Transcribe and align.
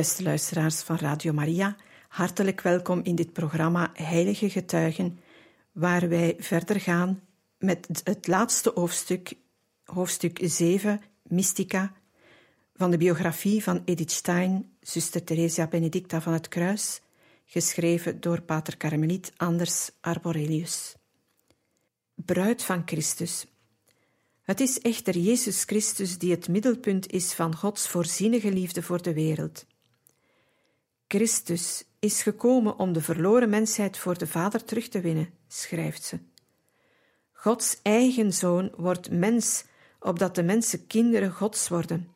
Beste 0.00 0.22
luisteraars 0.22 0.80
van 0.80 0.96
Radio 0.96 1.32
Maria, 1.32 1.76
hartelijk 2.08 2.60
welkom 2.60 3.00
in 3.02 3.14
dit 3.14 3.32
programma 3.32 3.90
Heilige 3.94 4.50
Getuigen, 4.50 5.20
waar 5.72 6.08
wij 6.08 6.36
verder 6.38 6.80
gaan 6.80 7.22
met 7.58 8.00
het 8.04 8.26
laatste 8.26 8.70
hoofdstuk, 8.74 9.32
hoofdstuk 9.84 10.38
7, 10.42 11.00
Mystica, 11.22 11.92
van 12.74 12.90
de 12.90 12.96
biografie 12.96 13.62
van 13.62 13.82
Edith 13.84 14.10
Stein, 14.10 14.70
zuster 14.80 15.24
Theresia 15.24 15.66
Benedicta 15.66 16.20
van 16.20 16.32
het 16.32 16.48
Kruis, 16.48 17.00
geschreven 17.44 18.20
door 18.20 18.42
pater 18.42 18.76
Carmeliet 18.76 19.32
Anders 19.36 19.90
Arborelius. 20.00 20.94
Bruid 22.14 22.62
van 22.62 22.82
Christus. 22.84 23.46
Het 24.42 24.60
is 24.60 24.78
echter 24.78 25.18
Jezus 25.18 25.64
Christus 25.64 26.18
die 26.18 26.30
het 26.30 26.48
middelpunt 26.48 27.12
is 27.12 27.32
van 27.32 27.56
Gods 27.56 27.88
voorzienige 27.88 28.52
liefde 28.52 28.82
voor 28.82 29.02
de 29.02 29.14
wereld. 29.14 29.68
Christus 31.12 31.84
is 31.98 32.22
gekomen 32.22 32.78
om 32.78 32.92
de 32.92 33.00
verloren 33.00 33.48
mensheid 33.48 33.98
voor 33.98 34.18
de 34.18 34.26
Vader 34.26 34.64
terug 34.64 34.88
te 34.88 35.00
winnen, 35.00 35.30
schrijft 35.48 36.02
ze. 36.02 36.18
Gods 37.32 37.78
eigen 37.82 38.32
zoon 38.32 38.72
wordt 38.76 39.10
mens, 39.10 39.64
opdat 40.00 40.34
de 40.34 40.42
mensen 40.42 40.86
kinderen 40.86 41.32
Gods 41.32 41.68
worden. 41.68 42.08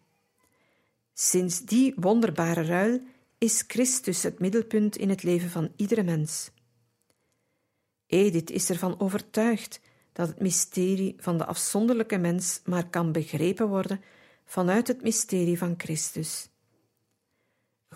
Sinds 1.12 1.60
die 1.60 1.94
wonderbare 1.96 2.62
ruil 2.62 3.00
is 3.38 3.64
Christus 3.66 4.22
het 4.22 4.38
middelpunt 4.38 4.96
in 4.96 5.08
het 5.08 5.22
leven 5.22 5.50
van 5.50 5.72
iedere 5.76 6.02
mens. 6.02 6.50
Edith 8.06 8.50
is 8.50 8.70
ervan 8.70 9.00
overtuigd 9.00 9.80
dat 10.12 10.28
het 10.28 10.40
mysterie 10.40 11.14
van 11.18 11.38
de 11.38 11.44
afzonderlijke 11.44 12.18
mens 12.18 12.60
maar 12.64 12.88
kan 12.88 13.12
begrepen 13.12 13.68
worden 13.68 14.00
vanuit 14.44 14.88
het 14.88 15.02
mysterie 15.02 15.58
van 15.58 15.74
Christus. 15.76 16.48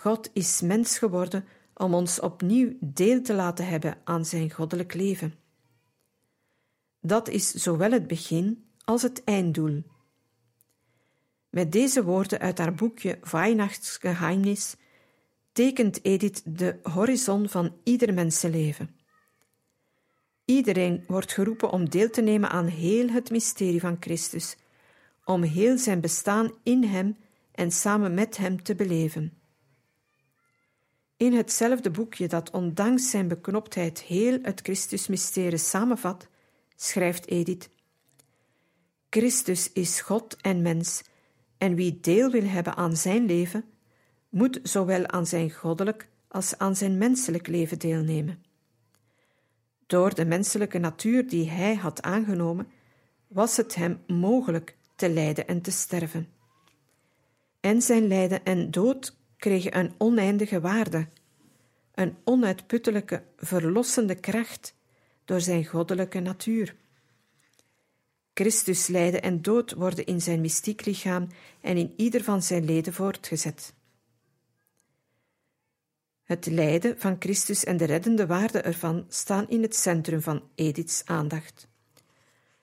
God 0.01 0.31
is 0.33 0.61
mens 0.61 0.99
geworden 0.99 1.45
om 1.75 1.95
ons 1.95 2.21
opnieuw 2.21 2.77
deel 2.81 3.23
te 3.23 3.35
laten 3.35 3.67
hebben 3.67 3.99
aan 4.05 4.25
zijn 4.25 4.51
goddelijk 4.51 4.95
leven. 4.95 5.35
Dat 7.01 7.29
is 7.29 7.51
zowel 7.51 7.91
het 7.91 8.07
begin 8.07 8.71
als 8.85 9.03
het 9.03 9.25
einddoel. 9.25 9.83
Met 11.51 11.73
deze 11.73 12.05
woorden 12.05 12.39
uit 12.39 12.59
haar 12.59 12.75
boekje 12.75 13.19
Weihnachtsgeheimnis 13.31 14.77
tekent 15.53 16.05
Edith 16.05 16.43
de 16.45 16.79
horizon 16.83 17.49
van 17.49 17.77
ieder 17.83 18.15
mensenleven. 18.15 18.97
Iedereen 20.45 21.05
wordt 21.07 21.33
geroepen 21.33 21.71
om 21.71 21.89
deel 21.89 22.11
te 22.11 22.21
nemen 22.21 22.51
aan 22.51 22.67
heel 22.67 23.09
het 23.09 23.31
mysterie 23.31 23.81
van 23.81 23.97
Christus, 24.01 24.57
om 25.25 25.43
heel 25.43 25.79
zijn 25.79 26.01
bestaan 26.01 26.53
in 26.63 26.85
Hem 26.85 27.17
en 27.53 27.73
samen 27.73 28.15
met 28.15 28.37
Hem 28.37 28.63
te 28.63 28.75
beleven. 28.75 29.38
In 31.19 31.33
hetzelfde 31.33 31.91
boekje 31.91 32.29
dat 32.29 32.51
ondanks 32.51 33.11
zijn 33.11 33.29
beknoptheid 33.29 34.01
heel 34.01 34.39
het 34.43 34.61
Christusmysterie 34.61 35.59
samenvat, 35.59 36.29
schrijft 36.77 37.27
Edith: 37.27 37.69
Christus 39.11 39.73
is 39.73 40.01
God 40.01 40.37
en 40.37 40.63
mens, 40.63 41.03
en 41.57 41.75
wie 41.75 41.99
deel 42.01 42.31
wil 42.31 42.45
hebben 42.45 42.77
aan 42.77 42.97
zijn 42.97 43.27
leven, 43.27 43.65
moet 44.29 44.61
zowel 44.63 45.07
aan 45.07 45.27
zijn 45.27 45.51
goddelijk 45.51 46.09
als 46.29 46.59
aan 46.59 46.77
zijn 46.77 46.99
menselijk 46.99 47.47
leven 47.47 47.79
deelnemen. 47.79 48.43
Door 49.87 50.15
de 50.15 50.25
menselijke 50.25 50.79
natuur 50.79 51.29
die 51.29 51.51
hij 51.51 51.75
had 51.75 52.03
aangenomen, 52.03 52.69
was 53.27 53.57
het 53.57 53.75
hem 53.75 54.01
mogelijk 54.07 54.77
te 54.97 55.09
lijden 55.09 55.47
en 55.47 55.63
te 55.63 55.71
sterven. 55.71 56.29
En 57.61 57.83
zijn 57.83 58.07
lijden 58.07 58.45
en 58.45 58.71
dood 58.71 59.17
kregen 59.39 59.79
een 59.79 59.95
oneindige 59.99 60.61
waarde, 60.61 61.09
een 61.95 62.17
onuitputtelijke, 62.25 63.23
verlossende 63.37 64.15
kracht 64.15 64.75
door 65.25 65.41
zijn 65.41 65.65
goddelijke 65.65 66.21
natuur. 66.21 66.77
Christus 68.35 68.87
lijden 68.87 69.23
en 69.23 69.43
dood 69.43 69.73
worden 69.73 70.07
in 70.07 70.21
zijn 70.21 70.41
mystiek 70.41 70.85
lichaam 70.85 71.29
en 71.61 71.77
in 71.77 71.93
ieder 71.97 72.23
van 72.25 72.43
zijn 72.43 72.65
leden 72.65 72.93
voortgezet. 72.93 73.75
Het 76.23 76.47
lijden 76.47 76.99
van 76.99 77.17
Christus 77.19 77.65
en 77.65 77.77
de 77.77 77.85
reddende 77.85 78.27
waarde 78.27 78.61
ervan 78.61 79.07
staan 79.09 79.49
in 79.49 79.63
het 79.63 79.77
centrum 79.77 80.21
van 80.21 80.43
Ediths 80.55 81.03
aandacht. 81.05 81.69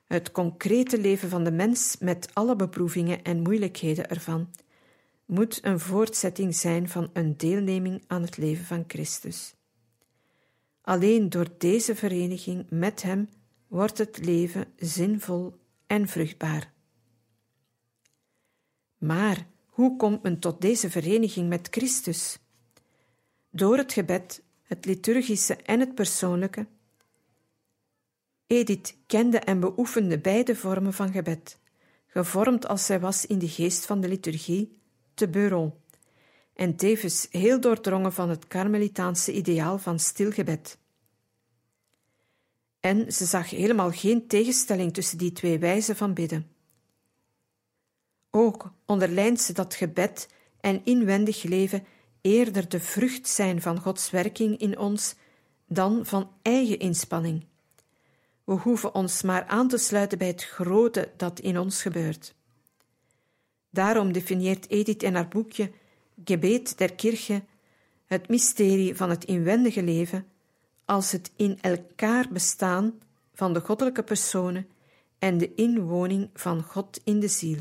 Het 0.05 0.31
concrete 0.31 0.97
leven 0.99 1.29
van 1.29 1.43
de 1.43 1.51
mens 1.51 1.97
met 1.99 2.29
alle 2.33 2.55
beproevingen 2.55 3.23
en 3.23 3.41
moeilijkheden 3.41 4.09
ervan 4.09 4.49
moet 5.25 5.59
een 5.65 5.79
voortzetting 5.79 6.55
zijn 6.55 6.89
van 6.89 7.09
een 7.13 7.37
deelneming 7.37 8.03
aan 8.07 8.21
het 8.21 8.37
leven 8.37 8.65
van 8.65 8.83
Christus. 8.87 9.55
Alleen 10.81 11.29
door 11.29 11.47
deze 11.57 11.95
vereniging 11.95 12.65
met 12.69 13.01
Hem 13.01 13.29
wordt 13.67 13.97
het 13.97 14.25
leven 14.25 14.65
zinvol 14.77 15.53
en 15.87 16.07
vruchtbaar. 16.07 16.73
Maar 18.97 19.47
hoe 19.65 19.95
komt 19.95 20.23
men 20.23 20.39
tot 20.39 20.61
deze 20.61 20.89
vereniging 20.89 21.49
met 21.49 21.67
Christus? 21.71 22.39
Door 23.49 23.77
het 23.77 23.93
gebed, 23.93 24.43
het 24.63 24.85
liturgische 24.85 25.55
en 25.55 25.79
het 25.79 25.95
persoonlijke. 25.95 26.67
Edith 28.47 28.97
kende 29.05 29.39
en 29.39 29.59
beoefende 29.59 30.19
beide 30.19 30.55
vormen 30.55 30.93
van 30.93 31.11
gebed, 31.11 31.59
gevormd 32.07 32.67
als 32.67 32.85
zij 32.85 32.99
was 32.99 33.25
in 33.25 33.39
de 33.39 33.47
geest 33.47 33.85
van 33.85 34.01
de 34.01 34.07
liturgie 34.07 34.77
te 35.15 35.27
en 36.53 36.75
tevens 36.75 37.27
heel 37.29 37.59
doordrongen 37.59 38.13
van 38.13 38.29
het 38.29 38.47
karmelitaanse 38.47 39.33
ideaal 39.33 39.77
van 39.77 39.99
stilgebed. 39.99 40.77
En 42.79 43.13
ze 43.13 43.25
zag 43.25 43.49
helemaal 43.49 43.91
geen 43.91 44.27
tegenstelling 44.27 44.93
tussen 44.93 45.17
die 45.17 45.31
twee 45.31 45.59
wijzen 45.59 45.95
van 45.95 46.13
bidden. 46.13 46.49
Ook 48.29 48.71
onderlijnt 48.85 49.41
ze 49.41 49.53
dat 49.53 49.75
gebed 49.75 50.27
en 50.59 50.81
inwendig 50.83 51.43
leven 51.43 51.85
eerder 52.21 52.69
de 52.69 52.79
vrucht 52.79 53.27
zijn 53.27 53.61
van 53.61 53.79
Gods 53.79 54.09
werking 54.09 54.57
in 54.57 54.77
ons 54.77 55.15
dan 55.67 56.05
van 56.05 56.31
eigen 56.41 56.79
inspanning. 56.79 57.45
We 58.43 58.53
hoeven 58.53 58.95
ons 58.95 59.21
maar 59.21 59.45
aan 59.45 59.67
te 59.67 59.77
sluiten 59.77 60.17
bij 60.17 60.27
het 60.27 60.43
grote 60.43 61.11
dat 61.17 61.39
in 61.39 61.59
ons 61.59 61.81
gebeurt. 61.81 62.35
Daarom 63.75 64.11
definieert 64.11 64.69
Edith 64.69 65.03
in 65.03 65.15
haar 65.15 65.27
boekje 65.27 65.71
Gebet 66.23 66.77
der 66.77 66.93
Kirche 66.93 67.43
het 68.05 68.27
mysterie 68.27 68.95
van 68.95 69.09
het 69.09 69.25
inwendige 69.25 69.83
leven 69.83 70.25
als 70.85 71.11
het 71.11 71.31
in 71.35 71.57
elkaar 71.61 72.27
bestaan 72.31 72.99
van 73.33 73.53
de 73.53 73.59
goddelijke 73.59 74.03
personen 74.03 74.67
en 75.19 75.37
de 75.37 75.53
inwoning 75.55 76.29
van 76.33 76.63
God 76.63 77.01
in 77.03 77.19
de 77.19 77.27
ziel. 77.27 77.59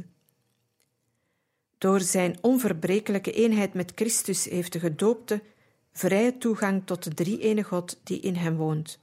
Door 1.79 2.01
zijn 2.01 2.39
onverbrekelijke 2.41 3.33
eenheid 3.33 3.75
met 3.75 3.93
Christus 3.95 4.45
heeft 4.45 4.73
de 4.73 4.79
gedoopte 4.79 5.43
vrije 5.93 6.39
toegang 6.39 6.87
tot 6.87 7.05
de 7.05 7.15
drie-ene 7.15 7.63
God 7.63 8.01
die 8.05 8.21
in 8.21 8.35
hem 8.35 8.57
woont. 8.57 8.99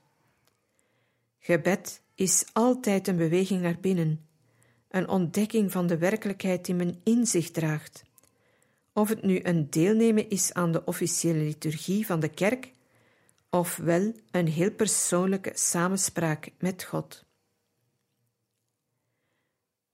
Gebed 1.39 2.01
is 2.15 2.45
altijd 2.53 3.07
een 3.07 3.17
beweging 3.17 3.61
naar 3.61 3.77
binnen, 3.81 4.25
een 4.91 5.07
ontdekking 5.07 5.71
van 5.71 5.87
de 5.87 5.97
werkelijkheid 5.97 6.65
die 6.65 6.75
men 6.75 6.99
in 7.03 7.25
zich 7.25 7.51
draagt. 7.51 8.03
Of 8.93 9.09
het 9.09 9.23
nu 9.23 9.39
een 9.43 9.69
deelnemen 9.69 10.29
is 10.29 10.53
aan 10.53 10.71
de 10.71 10.85
officiële 10.85 11.39
liturgie 11.39 12.05
van 12.05 12.19
de 12.19 12.29
kerk, 12.29 12.73
of 13.49 13.75
wel 13.75 14.13
een 14.31 14.47
heel 14.47 14.71
persoonlijke 14.71 15.51
samenspraak 15.53 16.49
met 16.59 16.83
God. 16.83 17.25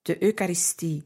De 0.01 0.23
Eucharistie 0.23 1.03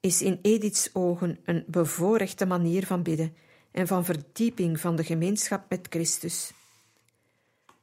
is 0.00 0.22
in 0.22 0.38
Ediths 0.42 0.94
ogen 0.94 1.38
een 1.44 1.64
bevoorrechte 1.66 2.46
manier 2.46 2.86
van 2.86 3.02
bidden 3.02 3.34
en 3.70 3.86
van 3.86 4.04
verdieping 4.04 4.80
van 4.80 4.96
de 4.96 5.04
gemeenschap 5.04 5.64
met 5.68 5.86
Christus. 5.90 6.52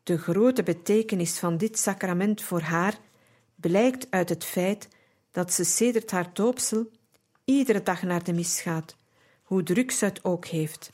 De 0.03 0.17
grote 0.17 0.63
betekenis 0.63 1.39
van 1.39 1.57
dit 1.57 1.79
sacrament 1.79 2.41
voor 2.41 2.61
haar 2.61 2.99
blijkt 3.55 4.07
uit 4.09 4.29
het 4.29 4.43
feit 4.43 4.87
dat 5.37 5.53
ze 5.53 5.63
sedert 5.63 6.11
haar 6.11 6.33
doopsel 6.33 6.89
iedere 7.43 7.83
dag 7.83 8.01
naar 8.01 8.23
de 8.23 8.33
mis 8.33 8.61
gaat, 8.61 8.95
hoe 9.43 9.63
druk 9.63 9.91
ze 9.91 10.05
het 10.05 10.23
ook 10.23 10.45
heeft. 10.45 10.91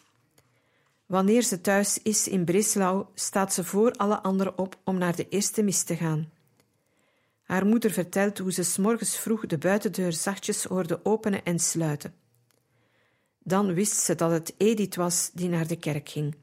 Wanneer 1.06 1.42
ze 1.42 1.62
thuis 1.62 2.02
is 2.02 2.28
in 2.28 2.44
Breslau, 2.44 3.06
staat 3.14 3.54
ze 3.54 3.64
voor 3.64 3.92
alle 3.92 4.22
anderen 4.22 4.58
op 4.58 4.78
om 4.84 4.98
naar 4.98 5.16
de 5.16 5.30
eerste 5.30 5.64
mis 5.64 5.84
te 5.84 5.96
gaan. 5.96 6.32
Haar 7.44 7.66
moeder 7.66 7.92
vertelt 7.92 8.38
hoe 8.38 8.52
ze 8.52 8.64
s 8.64 8.78
morgens 8.78 9.18
vroeg 9.18 9.46
de 9.46 9.58
buitendeur 9.58 10.14
zachtjes 10.14 10.64
hoorde 10.64 11.06
openen 11.06 11.44
en 11.44 11.60
sluiten. 11.60 12.16
Dan 13.40 13.74
wist 13.74 13.98
ze 13.98 14.16
dat 14.16 14.32
het 14.32 14.54
Edith 14.58 14.96
was 14.96 15.32
die 15.34 15.50
naar 15.50 15.68
de 15.68 15.78
kerk 15.78 16.10
ging, 16.10 16.36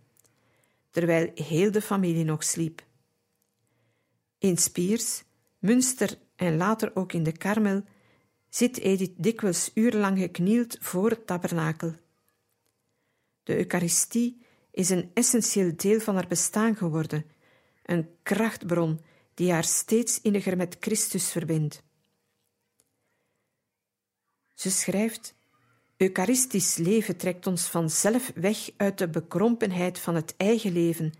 terwijl 0.91 1.31
heel 1.35 1.70
de 1.70 1.82
familie 1.82 2.25
nog 2.25 2.44
sliep. 2.44 2.85
In 4.38 4.56
Spiers, 4.56 5.23
Münster 5.58 6.19
en 6.37 6.56
later 6.56 6.97
ook 6.97 7.12
in 7.12 7.23
de 7.23 7.32
Karmel 7.32 7.82
zit 8.50 8.79
Edith 8.79 9.14
dikwijls 9.17 9.70
urenlang 9.75 10.19
geknield 10.19 10.76
voor 10.81 11.11
het 11.11 11.26
tabernakel. 11.26 11.94
De 13.43 13.56
Eucharistie 13.56 14.43
is 14.70 14.91
een 14.91 15.11
essentieel 15.14 15.73
deel 15.76 16.00
van 16.00 16.14
haar 16.14 16.29
bestaan 16.29 16.76
geworden, 16.76 17.25
een 17.85 18.08
krachtbron 18.23 19.00
die 19.35 19.52
haar 19.52 19.64
steeds 19.64 20.20
inniger 20.20 20.56
met 20.56 20.76
Christus 20.81 21.31
verbindt. 21.31 21.82
Ze 24.55 24.70
schrijft: 24.70 25.35
Eucharistisch 25.97 26.76
leven 26.76 27.17
trekt 27.17 27.47
ons 27.47 27.69
vanzelf 27.69 28.32
weg 28.35 28.70
uit 28.76 28.99
de 28.99 29.08
bekrompenheid 29.08 29.99
van 29.99 30.14
het 30.14 30.35
eigen 30.37 30.73
leven 30.73 31.12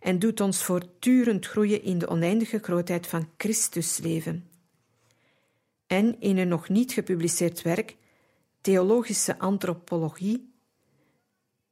en 0.00 0.18
doet 0.18 0.40
ons 0.40 0.64
voortdurend 0.64 1.46
groeien 1.46 1.82
in 1.82 1.98
de 1.98 2.08
oneindige 2.08 2.58
grootheid 2.58 3.06
van 3.06 3.28
Christus 3.36 3.98
leven. 3.98 4.55
En 5.86 6.20
in 6.20 6.38
een 6.38 6.48
nog 6.48 6.68
niet 6.68 6.92
gepubliceerd 6.92 7.62
werk, 7.62 7.96
Theologische 8.60 9.38
Antropologie, 9.38 10.54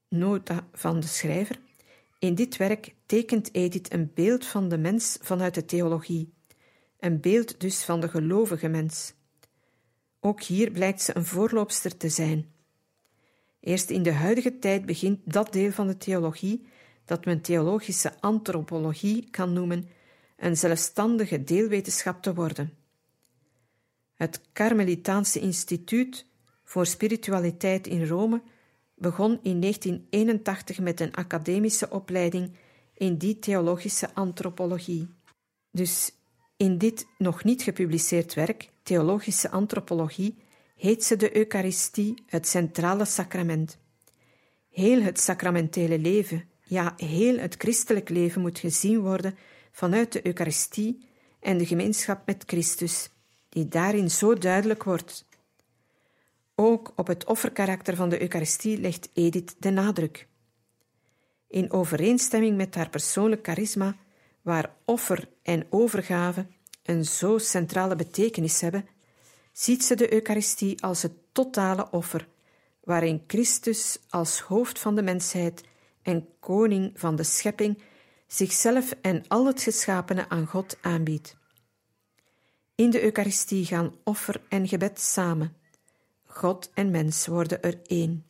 nota 0.08 0.68
van 0.72 1.00
de 1.00 1.06
schrijver, 1.06 1.60
in 2.18 2.34
dit 2.34 2.56
werk 2.56 2.94
tekent 3.06 3.54
Edith 3.54 3.92
een 3.92 4.10
beeld 4.14 4.46
van 4.46 4.68
de 4.68 4.78
mens 4.78 5.18
vanuit 5.20 5.54
de 5.54 5.64
theologie, 5.64 6.32
een 6.98 7.20
beeld 7.20 7.60
dus 7.60 7.84
van 7.84 8.00
de 8.00 8.08
gelovige 8.08 8.68
mens. 8.68 9.14
Ook 10.20 10.42
hier 10.42 10.70
blijkt 10.70 11.02
ze 11.02 11.16
een 11.16 11.24
voorloopster 11.24 11.96
te 11.96 12.08
zijn. 12.08 12.52
Eerst 13.60 13.90
in 13.90 14.02
de 14.02 14.12
huidige 14.12 14.58
tijd 14.58 14.86
begint 14.86 15.20
dat 15.24 15.52
deel 15.52 15.72
van 15.72 15.86
de 15.86 15.96
theologie, 15.96 16.66
dat 17.04 17.24
men 17.24 17.40
theologische 17.40 18.20
antropologie 18.20 19.30
kan 19.30 19.52
noemen, 19.52 19.88
een 20.36 20.56
zelfstandige 20.56 21.44
deelwetenschap 21.44 22.22
te 22.22 22.34
worden. 22.34 22.83
Het 24.14 24.40
Karmelitaanse 24.52 25.40
Instituut 25.40 26.26
voor 26.64 26.86
Spiritualiteit 26.86 27.86
in 27.86 28.06
Rome 28.06 28.42
begon 28.94 29.38
in 29.42 29.60
1981 29.60 30.78
met 30.78 31.00
een 31.00 31.14
academische 31.14 31.90
opleiding 31.90 32.56
in 32.94 33.16
die 33.16 33.38
theologische 33.38 34.14
antropologie. 34.14 35.08
Dus 35.70 36.12
in 36.56 36.78
dit 36.78 37.06
nog 37.18 37.44
niet 37.44 37.62
gepubliceerd 37.62 38.34
werk, 38.34 38.72
Theologische 38.82 39.50
Antropologie, 39.50 40.36
heet 40.76 41.04
ze 41.04 41.16
de 41.16 41.36
Eucharistie 41.36 42.22
het 42.26 42.48
centrale 42.48 43.04
sacrament. 43.04 43.78
Heel 44.70 45.02
het 45.02 45.20
sacramentele 45.20 45.98
leven, 45.98 46.44
ja, 46.62 46.94
heel 46.96 47.38
het 47.38 47.54
christelijk 47.58 48.08
leven 48.08 48.40
moet 48.40 48.58
gezien 48.58 49.00
worden 49.00 49.36
vanuit 49.72 50.12
de 50.12 50.26
Eucharistie 50.26 51.08
en 51.40 51.58
de 51.58 51.66
gemeenschap 51.66 52.26
met 52.26 52.42
Christus, 52.46 53.10
die 53.54 53.68
daarin 53.68 54.10
zo 54.10 54.34
duidelijk 54.34 54.84
wordt. 54.84 55.26
Ook 56.54 56.92
op 56.96 57.06
het 57.06 57.24
offerkarakter 57.24 57.96
van 57.96 58.08
de 58.08 58.20
Eucharistie 58.20 58.80
legt 58.80 59.08
Edith 59.12 59.54
de 59.58 59.70
nadruk. 59.70 60.28
In 61.48 61.72
overeenstemming 61.72 62.56
met 62.56 62.74
haar 62.74 62.88
persoonlijk 62.90 63.46
charisma, 63.46 63.96
waar 64.42 64.74
offer 64.84 65.28
en 65.42 65.66
overgave 65.70 66.46
een 66.82 67.04
zo 67.04 67.38
centrale 67.38 67.96
betekenis 67.96 68.60
hebben, 68.60 68.86
ziet 69.52 69.84
ze 69.84 69.94
de 69.94 70.12
Eucharistie 70.12 70.82
als 70.82 71.02
het 71.02 71.12
totale 71.32 71.90
offer, 71.90 72.28
waarin 72.84 73.24
Christus 73.26 73.98
als 74.08 74.40
hoofd 74.40 74.78
van 74.78 74.94
de 74.94 75.02
mensheid 75.02 75.62
en 76.02 76.28
koning 76.40 76.92
van 76.94 77.16
de 77.16 77.22
schepping 77.22 77.82
zichzelf 78.26 78.94
en 79.00 79.24
al 79.28 79.46
het 79.46 79.62
geschapene 79.62 80.28
aan 80.28 80.46
God 80.46 80.78
aanbiedt. 80.80 81.36
In 82.76 82.90
de 82.90 83.02
Eucharistie 83.02 83.64
gaan 83.64 83.94
offer 84.04 84.42
en 84.48 84.68
gebed 84.68 85.00
samen. 85.00 85.56
God 86.26 86.70
en 86.74 86.90
mens 86.90 87.26
worden 87.26 87.62
er 87.62 87.80
één. 87.86 88.26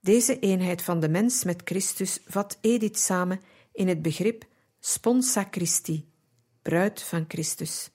Deze 0.00 0.38
eenheid 0.38 0.82
van 0.82 1.00
de 1.00 1.08
mens 1.08 1.44
met 1.44 1.60
Christus 1.64 2.18
vat 2.26 2.58
Edith 2.60 2.98
samen 2.98 3.40
in 3.72 3.88
het 3.88 4.02
begrip 4.02 4.44
sponsa 4.80 5.48
Christi, 5.50 6.08
bruid 6.62 7.02
van 7.02 7.24
Christus. 7.28 7.90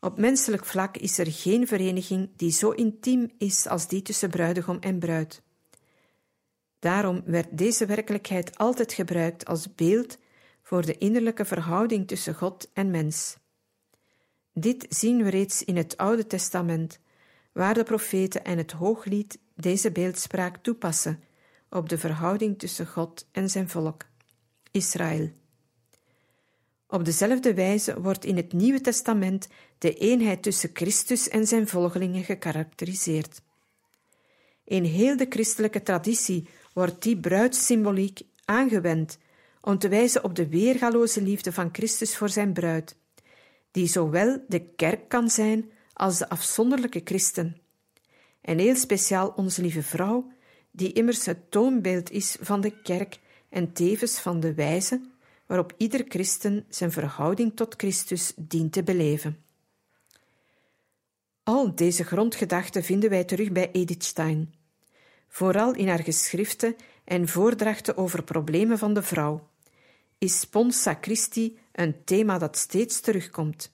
Op 0.00 0.18
menselijk 0.18 0.64
vlak 0.64 0.96
is 0.96 1.18
er 1.18 1.32
geen 1.32 1.66
vereniging 1.66 2.30
die 2.36 2.50
zo 2.50 2.70
intiem 2.70 3.30
is 3.38 3.66
als 3.66 3.88
die 3.88 4.02
tussen 4.02 4.30
bruidegom 4.30 4.78
en 4.80 4.98
bruid. 4.98 5.42
Daarom 6.78 7.22
werd 7.24 7.58
deze 7.58 7.86
werkelijkheid 7.86 8.58
altijd 8.58 8.92
gebruikt 8.92 9.46
als 9.46 9.74
beeld 9.74 10.18
voor 10.62 10.86
de 10.86 10.98
innerlijke 10.98 11.44
verhouding 11.44 12.06
tussen 12.06 12.34
God 12.34 12.70
en 12.72 12.90
mens. 12.90 13.36
Dit 14.60 14.86
zien 14.88 15.22
we 15.22 15.30
reeds 15.30 15.64
in 15.64 15.76
het 15.76 15.96
Oude 15.96 16.26
Testament, 16.26 16.98
waar 17.52 17.74
de 17.74 17.82
profeten 17.82 18.44
en 18.44 18.58
het 18.58 18.72
Hooglied 18.72 19.38
deze 19.54 19.92
beeldspraak 19.92 20.56
toepassen 20.56 21.22
op 21.70 21.88
de 21.88 21.98
verhouding 21.98 22.58
tussen 22.58 22.86
God 22.86 23.26
en 23.32 23.50
zijn 23.50 23.68
volk, 23.68 24.04
Israël. 24.70 25.30
Op 26.86 27.04
dezelfde 27.04 27.54
wijze 27.54 28.00
wordt 28.00 28.24
in 28.24 28.36
het 28.36 28.52
Nieuwe 28.52 28.80
Testament 28.80 29.48
de 29.78 29.94
eenheid 29.94 30.42
tussen 30.42 30.70
Christus 30.72 31.28
en 31.28 31.46
zijn 31.46 31.68
volgelingen 31.68 32.24
gekarakteriseerd. 32.24 33.42
In 34.64 34.84
heel 34.84 35.16
de 35.16 35.26
christelijke 35.28 35.82
traditie 35.82 36.48
wordt 36.72 37.02
die 37.02 37.20
bruidssymboliek 37.20 38.20
aangewend 38.44 39.18
om 39.60 39.78
te 39.78 39.88
wijzen 39.88 40.24
op 40.24 40.34
de 40.34 40.48
weergaloze 40.48 41.22
liefde 41.22 41.52
van 41.52 41.68
Christus 41.72 42.16
voor 42.16 42.28
zijn 42.28 42.52
bruid, 42.52 42.96
die 43.70 43.86
zowel 43.86 44.44
de 44.48 44.60
kerk 44.76 45.08
kan 45.08 45.30
zijn 45.30 45.70
als 45.92 46.18
de 46.18 46.28
afzonderlijke 46.28 47.00
christen. 47.04 47.56
En 48.40 48.58
heel 48.58 48.76
speciaal 48.76 49.32
onze 49.36 49.62
lieve 49.62 49.82
vrouw, 49.82 50.32
die 50.70 50.92
immers 50.92 51.26
het 51.26 51.50
toonbeeld 51.50 52.10
is 52.10 52.36
van 52.40 52.60
de 52.60 52.82
kerk 52.82 53.18
en 53.48 53.72
tevens 53.72 54.18
van 54.18 54.40
de 54.40 54.54
wijze 54.54 55.00
waarop 55.46 55.74
ieder 55.76 56.04
christen 56.08 56.64
zijn 56.68 56.92
verhouding 56.92 57.56
tot 57.56 57.74
Christus 57.76 58.32
dient 58.36 58.72
te 58.72 58.82
beleven. 58.82 59.44
Al 61.42 61.74
deze 61.74 62.04
grondgedachten 62.04 62.84
vinden 62.84 63.10
wij 63.10 63.24
terug 63.24 63.52
bij 63.52 63.70
Edith 63.72 64.04
Stein, 64.04 64.54
vooral 65.28 65.74
in 65.74 65.88
haar 65.88 66.02
geschriften 66.02 66.76
en 67.04 67.28
voordrachten 67.28 67.96
over 67.96 68.22
problemen 68.22 68.78
van 68.78 68.94
de 68.94 69.02
vrouw. 69.02 69.47
Is 70.18 70.40
Sponsa 70.40 70.98
Christi 71.00 71.58
een 71.72 72.04
thema 72.04 72.38
dat 72.38 72.56
steeds 72.56 73.00
terugkomt. 73.00 73.72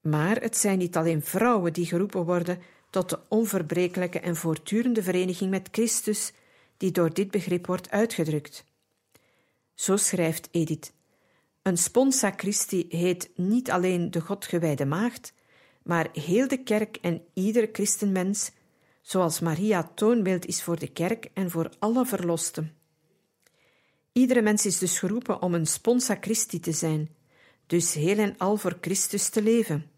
Maar 0.00 0.40
het 0.40 0.56
zijn 0.56 0.78
niet 0.78 0.96
alleen 0.96 1.22
vrouwen 1.22 1.72
die 1.72 1.86
geroepen 1.86 2.24
worden 2.24 2.58
tot 2.90 3.10
de 3.10 3.18
onverbrekelijke 3.28 4.20
en 4.20 4.36
voortdurende 4.36 5.02
vereniging 5.02 5.50
met 5.50 5.68
Christus, 5.70 6.32
die 6.76 6.90
door 6.90 7.14
dit 7.14 7.30
begrip 7.30 7.66
wordt 7.66 7.90
uitgedrukt. 7.90 8.64
Zo 9.74 9.96
schrijft 9.96 10.48
Edith. 10.50 10.92
Een 11.62 11.78
sponsa 11.78 12.32
Christi 12.36 12.86
heet 12.88 13.30
niet 13.34 13.70
alleen 13.70 14.10
de 14.10 14.20
Godgewijde 14.20 14.84
Maagd, 14.84 15.32
maar 15.82 16.08
heel 16.12 16.48
de 16.48 16.62
kerk 16.62 16.96
en 16.96 17.24
ieder 17.34 17.68
christenmens, 17.72 18.50
zoals 19.02 19.40
Maria 19.40 19.90
toonbeeld 19.94 20.46
is 20.46 20.62
voor 20.62 20.78
de 20.78 20.88
kerk 20.88 21.30
en 21.34 21.50
voor 21.50 21.70
alle 21.78 22.06
verlosten. 22.06 22.75
Iedere 24.16 24.42
mens 24.42 24.66
is 24.66 24.78
dus 24.78 24.98
geroepen 24.98 25.42
om 25.42 25.54
een 25.54 25.66
sponsa 25.66 26.16
Christi 26.20 26.60
te 26.60 26.72
zijn, 26.72 27.08
dus 27.66 27.94
heel 27.94 28.18
en 28.18 28.38
al 28.38 28.56
voor 28.56 28.78
Christus 28.80 29.28
te 29.28 29.42
leven. 29.42 29.90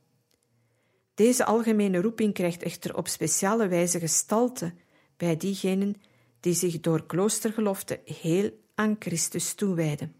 Deze 1.15 1.45
algemene 1.45 2.01
roeping 2.01 2.35
krijgt 2.35 2.63
echter 2.63 2.97
op 2.97 3.09
speciale 3.09 3.69
wijze 3.69 3.99
gestalte 3.99 4.73
bij 5.17 5.37
diegenen 5.37 5.97
die 6.41 6.55
zich 6.55 6.81
door 6.81 7.07
kloostergelofte 7.07 8.01
heel 8.05 8.51
aan 8.75 8.97
Christus 8.99 9.55
toewijden. 9.55 10.15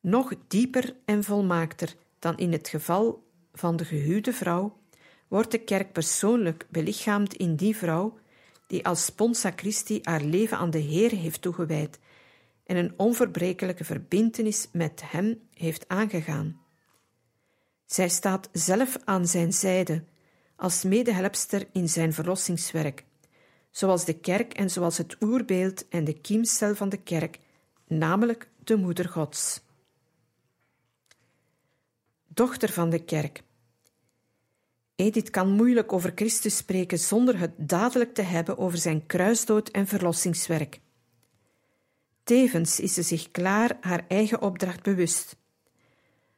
Nog 0.00 0.32
dieper 0.48 0.96
en 1.04 1.24
volmaakter 1.24 1.94
dan 2.18 2.36
in 2.38 2.52
het 2.52 2.68
geval 2.68 3.24
van 3.52 3.76
de 3.76 3.84
gehuwde 3.84 4.32
vrouw 4.32 4.78
wordt 5.28 5.50
de 5.50 5.58
kerk 5.58 5.92
persoonlijk 5.92 6.66
belichaamd 6.70 7.34
in 7.34 7.56
die 7.56 7.76
vrouw 7.76 8.18
die 8.66 8.86
als 8.86 9.04
sponsa 9.04 9.52
Christi 9.56 10.00
haar 10.02 10.22
leven 10.22 10.56
aan 10.56 10.70
de 10.70 10.78
Heer 10.78 11.10
heeft 11.10 11.42
toegewijd 11.42 11.98
en 12.66 12.76
een 12.76 12.94
onverbrekelijke 12.96 13.84
verbintenis 13.84 14.68
met 14.72 15.02
Hem 15.04 15.40
heeft 15.54 15.88
aangegaan. 15.88 16.60
Zij 17.84 18.08
staat 18.08 18.48
zelf 18.52 18.96
aan 19.04 19.26
zijn 19.26 19.52
zijde, 19.52 20.04
als 20.56 20.82
medehelpster 20.82 21.68
in 21.72 21.88
zijn 21.88 22.12
verlossingswerk, 22.12 23.04
zoals 23.70 24.04
de 24.04 24.18
kerk 24.18 24.54
en 24.54 24.70
zoals 24.70 24.98
het 24.98 25.16
oerbeeld 25.20 25.88
en 25.88 26.04
de 26.04 26.20
kiemcel 26.20 26.74
van 26.74 26.88
de 26.88 27.02
kerk, 27.02 27.38
namelijk 27.86 28.48
de 28.64 28.76
Moeder 28.76 29.08
Gods. 29.08 29.60
Dochter 32.26 32.72
van 32.72 32.90
de 32.90 33.04
kerk. 33.04 33.42
Edith 34.94 35.30
kan 35.30 35.50
moeilijk 35.50 35.92
over 35.92 36.12
Christus 36.14 36.56
spreken 36.56 36.98
zonder 36.98 37.38
het 37.38 37.52
dadelijk 37.56 38.14
te 38.14 38.22
hebben 38.22 38.58
over 38.58 38.78
zijn 38.78 39.06
kruisdood 39.06 39.68
en 39.68 39.86
verlossingswerk. 39.86 40.80
Tevens 42.26 42.80
is 42.80 42.94
ze 42.94 43.02
zich 43.02 43.30
klaar 43.30 43.76
haar 43.80 44.04
eigen 44.08 44.40
opdracht 44.40 44.82
bewust. 44.82 45.36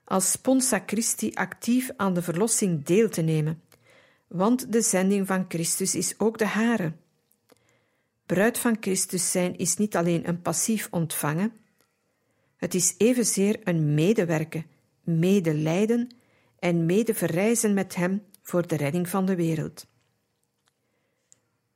Als 0.04 0.30
sponsa 0.30 0.82
Christi 0.86 1.30
actief 1.34 1.90
aan 1.96 2.14
de 2.14 2.22
verlossing 2.22 2.84
deel 2.84 3.08
te 3.08 3.22
nemen, 3.22 3.62
want 4.26 4.72
de 4.72 4.80
zending 4.80 5.26
van 5.26 5.44
Christus 5.48 5.94
is 5.94 6.14
ook 6.18 6.38
de 6.38 6.46
hare. 6.46 6.92
Bruid 8.26 8.58
van 8.58 8.76
Christus 8.80 9.30
zijn 9.30 9.58
is 9.58 9.76
niet 9.76 9.96
alleen 9.96 10.28
een 10.28 10.42
passief 10.42 10.88
ontvangen, 10.90 11.52
het 12.56 12.74
is 12.74 12.94
evenzeer 12.98 13.60
een 13.64 13.94
medewerken, 13.94 14.66
medelijden 15.02 16.08
en 16.58 16.86
medeverreizen 16.86 17.74
met 17.74 17.94
Hem 17.94 18.22
voor 18.42 18.66
de 18.66 18.76
redding 18.76 19.08
van 19.08 19.26
de 19.26 19.36
wereld. 19.36 19.86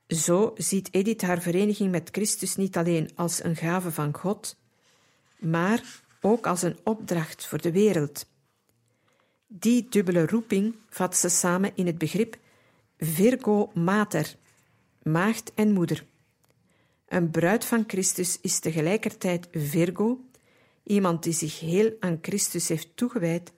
Zo 0.07 0.53
ziet 0.57 0.93
Edith 0.93 1.21
haar 1.21 1.41
vereniging 1.41 1.91
met 1.91 2.09
Christus 2.11 2.55
niet 2.55 2.77
alleen 2.77 3.09
als 3.15 3.43
een 3.43 3.55
gave 3.55 3.91
van 3.91 4.13
God, 4.13 4.55
maar 5.39 6.01
ook 6.21 6.47
als 6.47 6.61
een 6.61 6.77
opdracht 6.83 7.45
voor 7.45 7.61
de 7.61 7.71
wereld. 7.71 8.25
Die 9.47 9.87
dubbele 9.89 10.25
roeping 10.25 10.75
vat 10.89 11.17
ze 11.17 11.29
samen 11.29 11.71
in 11.75 11.85
het 11.85 11.97
begrip 11.97 12.37
Virgo 12.97 13.71
Mater, 13.73 14.35
maagd 15.01 15.51
en 15.55 15.71
moeder. 15.71 16.05
Een 17.07 17.29
bruid 17.29 17.65
van 17.65 17.83
Christus 17.87 18.37
is 18.41 18.59
tegelijkertijd 18.59 19.47
Virgo, 19.51 20.19
iemand 20.83 21.23
die 21.23 21.33
zich 21.33 21.59
heel 21.59 21.95
aan 21.99 22.17
Christus 22.21 22.67
heeft 22.67 22.89
toegewijd, 22.95 23.51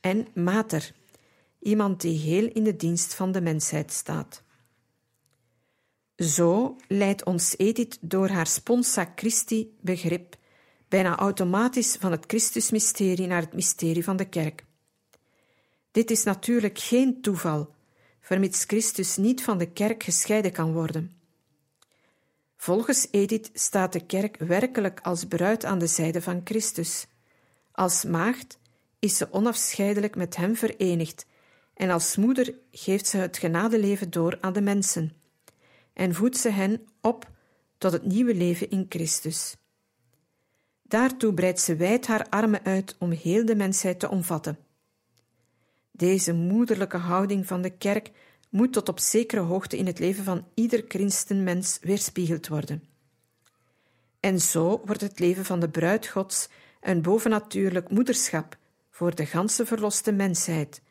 en 0.00 0.26
Mater, 0.34 0.92
iemand 1.58 2.00
die 2.00 2.18
heel 2.18 2.48
in 2.52 2.64
de 2.64 2.76
dienst 2.76 3.14
van 3.14 3.32
de 3.32 3.40
mensheid 3.40 3.92
staat. 3.92 4.42
Zo 6.22 6.76
leidt 6.88 7.24
ons 7.24 7.54
Edith 7.58 7.98
door 8.00 8.28
haar 8.28 8.46
sponsa 8.46 9.12
Christi 9.14 9.76
begrip 9.80 10.36
bijna 10.88 11.16
automatisch 11.16 11.96
van 12.00 12.10
het 12.10 12.24
Christusmysterie 12.26 13.26
naar 13.26 13.40
het 13.40 13.52
mysterie 13.52 14.04
van 14.04 14.16
de 14.16 14.28
kerk. 14.28 14.64
Dit 15.90 16.10
is 16.10 16.22
natuurlijk 16.24 16.78
geen 16.78 17.20
toeval, 17.20 17.74
vermits 18.20 18.64
Christus 18.64 19.16
niet 19.16 19.42
van 19.42 19.58
de 19.58 19.70
kerk 19.70 20.02
gescheiden 20.02 20.52
kan 20.52 20.72
worden. 20.72 21.12
Volgens 22.56 23.08
Edith 23.10 23.50
staat 23.52 23.92
de 23.92 24.06
kerk 24.06 24.36
werkelijk 24.36 25.00
als 25.00 25.24
bruid 25.24 25.64
aan 25.64 25.78
de 25.78 25.86
zijde 25.86 26.22
van 26.22 26.40
Christus. 26.44 27.06
Als 27.72 28.04
maagd 28.04 28.58
is 28.98 29.16
ze 29.16 29.32
onafscheidelijk 29.32 30.16
met 30.16 30.36
hem 30.36 30.56
verenigd 30.56 31.26
en 31.74 31.90
als 31.90 32.16
moeder 32.16 32.54
geeft 32.72 33.06
ze 33.06 33.16
het 33.16 33.38
genadeleven 33.38 34.10
door 34.10 34.38
aan 34.40 34.52
de 34.52 34.60
mensen 34.60 35.21
en 35.92 36.14
voedt 36.14 36.36
ze 36.36 36.48
hen 36.48 36.86
op 37.00 37.30
tot 37.78 37.92
het 37.92 38.04
nieuwe 38.04 38.34
leven 38.34 38.70
in 38.70 38.86
Christus. 38.88 39.56
Daartoe 40.82 41.34
breidt 41.34 41.60
ze 41.60 41.76
wijd 41.76 42.06
haar 42.06 42.26
armen 42.28 42.64
uit 42.64 42.96
om 42.98 43.10
heel 43.10 43.44
de 43.44 43.54
mensheid 43.54 44.00
te 44.00 44.08
omvatten. 44.08 44.58
Deze 45.90 46.32
moederlijke 46.32 46.96
houding 46.96 47.46
van 47.46 47.62
de 47.62 47.70
kerk 47.70 48.10
moet 48.48 48.72
tot 48.72 48.88
op 48.88 48.98
zekere 48.98 49.40
hoogte 49.40 49.76
in 49.76 49.86
het 49.86 49.98
leven 49.98 50.24
van 50.24 50.44
ieder 50.54 50.84
christenmens 50.88 51.78
weerspiegeld 51.80 52.48
worden. 52.48 52.84
En 54.20 54.40
zo 54.40 54.82
wordt 54.84 55.00
het 55.00 55.18
leven 55.18 55.44
van 55.44 55.60
de 55.60 55.68
bruid 55.68 56.06
Gods 56.06 56.48
een 56.80 57.02
bovennatuurlijk 57.02 57.90
moederschap 57.90 58.56
voor 58.90 59.14
de 59.14 59.26
ganse 59.26 59.66
verloste 59.66 60.12
mensheid, 60.12 60.82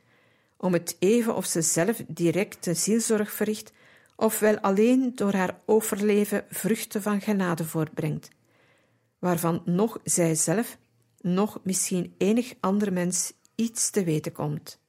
om 0.57 0.73
het 0.73 0.95
even 0.99 1.35
of 1.35 1.45
ze 1.45 1.61
zelf 1.61 2.01
directe 2.07 2.73
zielzorg 2.73 3.31
verricht, 3.31 3.71
ofwel 4.21 4.59
alleen 4.59 5.11
door 5.15 5.33
haar 5.33 5.59
overleven 5.65 6.45
vruchten 6.49 7.01
van 7.01 7.21
genade 7.21 7.65
voortbrengt, 7.65 8.29
waarvan 9.19 9.61
nog 9.65 9.99
zijzelf, 10.03 10.77
nog 11.21 11.59
misschien 11.63 12.15
enig 12.17 12.53
ander 12.59 12.93
mens 12.93 13.33
iets 13.55 13.89
te 13.89 14.03
weten 14.03 14.31
komt. 14.31 14.80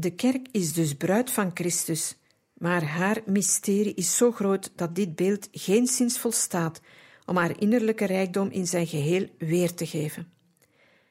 De 0.00 0.14
kerk 0.14 0.46
is 0.50 0.72
dus 0.72 0.94
bruid 0.94 1.30
van 1.30 1.50
Christus, 1.54 2.16
maar 2.54 2.82
haar 2.82 3.22
mysterie 3.26 3.94
is 3.94 4.16
zo 4.16 4.32
groot 4.32 4.72
dat 4.76 4.94
dit 4.94 5.16
beeld 5.16 5.48
geen 5.52 5.86
zins 5.86 6.18
volstaat 6.18 6.80
om 7.26 7.36
haar 7.36 7.60
innerlijke 7.60 8.04
rijkdom 8.04 8.50
in 8.50 8.66
zijn 8.66 8.86
geheel 8.86 9.28
weer 9.38 9.74
te 9.74 9.86
geven. 9.86 10.32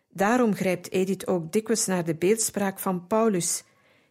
Daarom 0.09 0.55
grijpt 0.55 0.91
Edith 0.91 1.27
ook 1.27 1.51
dikwijls 1.51 1.85
naar 1.85 2.05
de 2.05 2.15
beeldspraak 2.15 2.79
van 2.79 3.07
Paulus, 3.07 3.63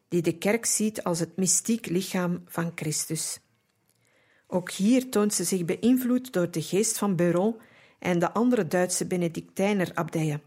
die 0.09 0.23
de 0.23 0.39
kerk 0.39 0.67
ziet 0.67 1.03
als 1.03 1.19
het 1.19 1.37
mystiek 1.37 1.87
lichaam 1.87 2.43
van 2.47 2.73
Christus. 2.75 3.41
Ook 4.47 4.71
hier 4.71 5.11
toont 5.11 5.35
ze 5.35 5.45
zich 5.45 5.65
beïnvloed 5.65 6.33
door 6.33 6.51
de 6.51 6.63
geest 6.63 6.99
van 6.99 7.17
Beuron 7.17 7.57
en 7.99 8.19
de 8.19 8.33
andere 8.33 8.67
Duitse 8.67 9.07
Benedictijner 9.07 9.91
abdijen. 9.95 10.43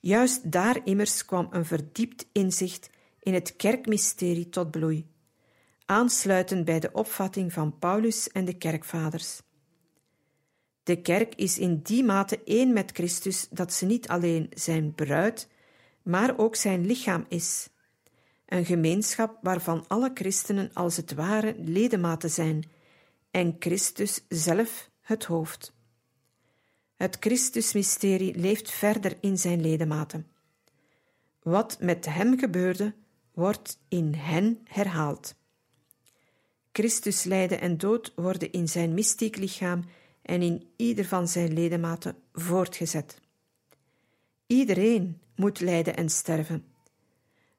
Juist 0.00 0.52
daar 0.52 0.80
immers 0.84 1.24
kwam 1.24 1.48
een 1.50 1.64
verdiept 1.64 2.26
inzicht 2.32 2.90
in 3.20 3.34
het 3.34 3.56
kerkmysterie 3.56 4.48
tot 4.48 4.70
bloei, 4.70 5.06
aansluitend 5.84 6.64
bij 6.64 6.80
de 6.80 6.92
opvatting 6.92 7.52
van 7.52 7.78
Paulus 7.78 8.28
en 8.28 8.44
de 8.44 8.54
kerkvaders. 8.54 9.40
De 10.82 11.00
kerk 11.00 11.34
is 11.34 11.58
in 11.58 11.80
die 11.82 12.04
mate 12.04 12.42
één 12.44 12.72
met 12.72 12.90
Christus 12.92 13.48
dat 13.50 13.72
ze 13.72 13.86
niet 13.86 14.08
alleen 14.08 14.46
zijn 14.54 14.94
bruid, 14.94 15.48
maar 16.02 16.38
ook 16.38 16.56
zijn 16.56 16.86
lichaam 16.86 17.24
is. 17.28 17.68
Een 18.46 18.64
gemeenschap 18.64 19.38
waarvan 19.42 19.84
alle 19.88 20.10
christenen 20.14 20.70
als 20.72 20.96
het 20.96 21.14
ware 21.14 21.54
ledematen 21.58 22.30
zijn 22.30 22.70
en 23.30 23.56
Christus 23.58 24.24
zelf 24.28 24.90
het 25.00 25.24
hoofd. 25.24 25.72
Het 26.96 27.16
Christusmysterie 27.20 28.38
leeft 28.38 28.70
verder 28.70 29.16
in 29.20 29.38
zijn 29.38 29.60
ledematen. 29.60 30.26
Wat 31.42 31.76
met 31.80 32.06
hem 32.06 32.38
gebeurde, 32.38 32.94
wordt 33.32 33.78
in 33.88 34.14
hen 34.14 34.60
herhaald. 34.64 35.34
Christus 36.72 37.24
lijden 37.24 37.60
en 37.60 37.78
dood 37.78 38.12
worden 38.14 38.52
in 38.52 38.68
zijn 38.68 38.94
mystiek 38.94 39.36
lichaam 39.36 39.84
en 40.22 40.42
in 40.42 40.68
ieder 40.76 41.04
van 41.04 41.28
zijn 41.28 41.52
ledematen 41.52 42.16
voortgezet. 42.32 43.20
Iedereen 44.46 45.20
moet 45.34 45.60
lijden 45.60 45.96
en 45.96 46.08
sterven. 46.08 46.64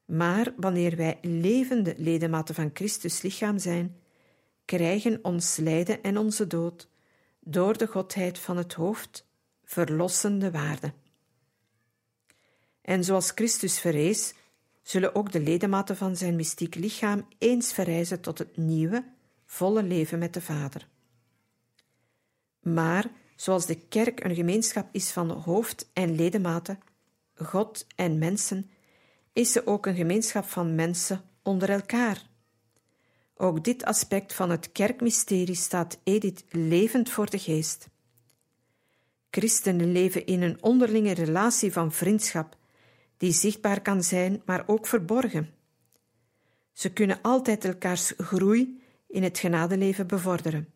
Maar 0.04 0.54
wanneer 0.56 0.96
wij 0.96 1.18
levende 1.22 1.94
ledematen 1.96 2.54
van 2.54 2.70
Christus 2.72 3.22
lichaam 3.22 3.58
zijn, 3.58 3.96
krijgen 4.64 5.18
ons 5.22 5.56
lijden 5.56 6.02
en 6.02 6.18
onze 6.18 6.46
dood 6.46 6.88
door 7.40 7.78
de 7.78 7.86
Godheid 7.86 8.38
van 8.38 8.56
het 8.56 8.72
hoofd 8.72 9.26
verlossende 9.64 10.50
waarde. 10.50 10.92
En 12.82 13.04
zoals 13.04 13.30
Christus 13.34 13.80
verrees, 13.80 14.34
zullen 14.82 15.14
ook 15.14 15.32
de 15.32 15.40
ledematen 15.40 15.96
van 15.96 16.16
zijn 16.16 16.36
mystiek 16.36 16.74
lichaam 16.74 17.26
eens 17.38 17.72
verrijzen 17.72 18.20
tot 18.20 18.38
het 18.38 18.56
nieuwe, 18.56 19.04
volle 19.46 19.82
leven 19.82 20.18
met 20.18 20.34
de 20.34 20.40
Vader. 20.40 20.88
Maar 22.60 23.10
zoals 23.36 23.66
de 23.66 23.78
kerk 23.88 24.24
een 24.24 24.34
gemeenschap 24.34 24.88
is 24.92 25.10
van 25.10 25.30
hoofd 25.30 25.90
en 25.92 26.14
ledematen, 26.14 26.78
God 27.34 27.86
en 27.96 28.18
mensen, 28.18 28.70
is 29.32 29.52
ze 29.52 29.66
ook 29.66 29.86
een 29.86 29.96
gemeenschap 29.96 30.44
van 30.44 30.74
mensen 30.74 31.20
onder 31.42 31.70
elkaar. 31.70 32.30
Ook 33.36 33.64
dit 33.64 33.84
aspect 33.84 34.34
van 34.34 34.50
het 34.50 34.72
kerkmysterie 34.72 35.54
staat 35.54 35.98
Edith 36.04 36.44
levend 36.48 37.10
voor 37.10 37.30
de 37.30 37.38
geest. 37.38 37.88
Christenen 39.30 39.92
leven 39.92 40.26
in 40.26 40.42
een 40.42 40.62
onderlinge 40.62 41.12
relatie 41.12 41.72
van 41.72 41.92
vriendschap, 41.92 42.56
die 43.22 43.32
zichtbaar 43.32 43.80
kan 43.82 44.02
zijn, 44.02 44.42
maar 44.44 44.62
ook 44.66 44.86
verborgen. 44.86 45.50
Ze 46.72 46.92
kunnen 46.92 47.18
altijd 47.22 47.64
elkaars 47.64 48.12
groei 48.16 48.82
in 49.08 49.22
het 49.22 49.38
genadeleven 49.38 50.06
bevorderen. 50.06 50.68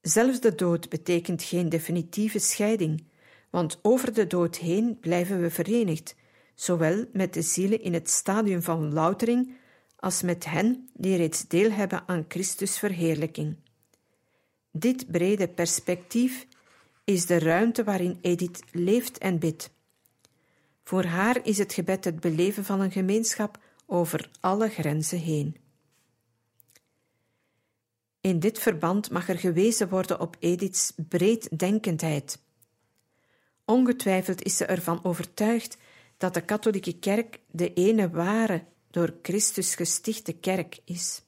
Zelfs 0.00 0.40
de 0.40 0.54
dood 0.54 0.88
betekent 0.88 1.42
geen 1.42 1.68
definitieve 1.68 2.38
scheiding, 2.38 3.04
want 3.50 3.78
over 3.82 4.14
de 4.14 4.26
dood 4.26 4.56
heen 4.56 4.98
blijven 5.00 5.40
we 5.40 5.50
verenigd, 5.50 6.14
zowel 6.54 7.04
met 7.12 7.34
de 7.34 7.42
zielen 7.42 7.82
in 7.82 7.94
het 7.94 8.10
stadium 8.10 8.62
van 8.62 8.92
loutering 8.92 9.56
als 9.96 10.22
met 10.22 10.44
hen 10.44 10.88
die 10.94 11.16
reeds 11.16 11.46
deel 11.46 11.70
hebben 11.70 12.02
aan 12.06 12.24
Christus 12.28 12.78
verheerlijking. 12.78 13.56
Dit 14.70 15.10
brede 15.10 15.48
perspectief 15.48 16.46
is 17.04 17.26
de 17.26 17.38
ruimte 17.38 17.84
waarin 17.84 18.18
Edith 18.20 18.62
leeft 18.72 19.18
en 19.18 19.38
bidt. 19.38 19.76
Voor 20.88 21.04
haar 21.04 21.40
is 21.42 21.58
het 21.58 21.72
gebed 21.72 22.04
het 22.04 22.20
beleven 22.20 22.64
van 22.64 22.80
een 22.80 22.90
gemeenschap 22.90 23.58
over 23.86 24.30
alle 24.40 24.68
grenzen 24.68 25.18
heen. 25.18 25.56
In 28.20 28.38
dit 28.38 28.58
verband 28.58 29.10
mag 29.10 29.28
er 29.28 29.38
gewezen 29.38 29.88
worden 29.88 30.20
op 30.20 30.36
Ediths 30.38 30.92
breeddenkendheid. 31.08 32.42
Ongetwijfeld 33.64 34.42
is 34.42 34.56
ze 34.56 34.64
ervan 34.64 35.04
overtuigd 35.04 35.76
dat 36.16 36.34
de 36.34 36.44
katholieke 36.44 36.98
kerk 36.98 37.40
de 37.50 37.72
ene 37.72 38.10
ware, 38.10 38.64
door 38.90 39.14
Christus 39.22 39.74
gestichte 39.74 40.32
kerk 40.32 40.78
is. 40.84 41.22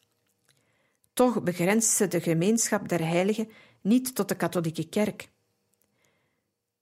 Toch 1.12 1.42
begrenst 1.42 1.96
ze 1.96 2.08
de 2.08 2.20
gemeenschap 2.20 2.88
der 2.88 3.06
heiligen 3.06 3.50
niet 3.80 4.14
tot 4.14 4.28
de 4.28 4.36
katholieke 4.36 4.88
kerk. 4.88 5.28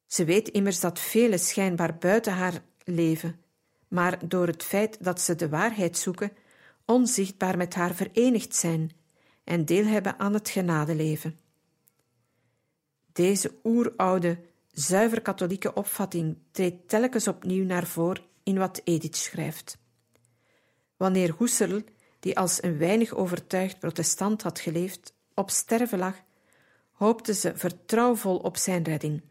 Ze 0.06 0.24
weet 0.24 0.48
immers 0.48 0.80
dat 0.80 1.00
velen 1.00 1.38
schijnbaar 1.38 1.98
buiten 1.98 2.32
haar 2.32 2.62
leven, 2.88 3.40
maar 3.88 4.28
door 4.28 4.46
het 4.46 4.62
feit 4.62 5.04
dat 5.04 5.20
ze 5.20 5.34
de 5.34 5.48
waarheid 5.48 5.98
zoeken, 5.98 6.32
onzichtbaar 6.84 7.56
met 7.56 7.74
haar 7.74 7.94
verenigd 7.94 8.54
zijn 8.54 8.90
en 9.44 9.64
deel 9.64 9.84
hebben 9.84 10.18
aan 10.18 10.34
het 10.34 10.48
genadeleven. 10.48 11.38
Deze 13.12 13.54
oeroude, 13.64 14.38
zuiver 14.72 15.22
katholieke 15.22 15.74
opvatting 15.74 16.38
treedt 16.50 16.88
telkens 16.88 17.28
opnieuw 17.28 17.64
naar 17.64 17.86
voren 17.86 18.24
in 18.42 18.58
wat 18.58 18.80
Edith 18.84 19.16
schrijft. 19.16 19.78
Wanneer 20.96 21.34
Husserl, 21.38 21.82
die 22.20 22.38
als 22.38 22.62
een 22.62 22.78
weinig 22.78 23.14
overtuigd 23.14 23.78
protestant 23.78 24.42
had 24.42 24.60
geleefd, 24.60 25.12
op 25.34 25.50
sterven 25.50 25.98
lag, 25.98 26.16
hoopte 26.92 27.34
ze 27.34 27.52
vertrouwvol 27.56 28.36
op 28.36 28.56
zijn 28.56 28.82
redding. 28.82 29.22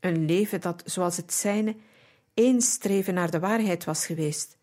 Een 0.00 0.24
leven 0.24 0.60
dat, 0.60 0.82
zoals 0.84 1.16
het 1.16 1.32
zijne, 1.32 1.76
eens 2.38 2.70
streven 2.70 3.14
naar 3.14 3.30
de 3.30 3.38
waarheid 3.38 3.84
was 3.84 4.06
geweest, 4.06 4.56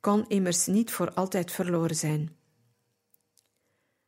kon 0.00 0.28
immers 0.28 0.66
niet 0.66 0.90
voor 0.90 1.12
altijd 1.14 1.52
verloren 1.52 1.96
zijn. 1.96 2.36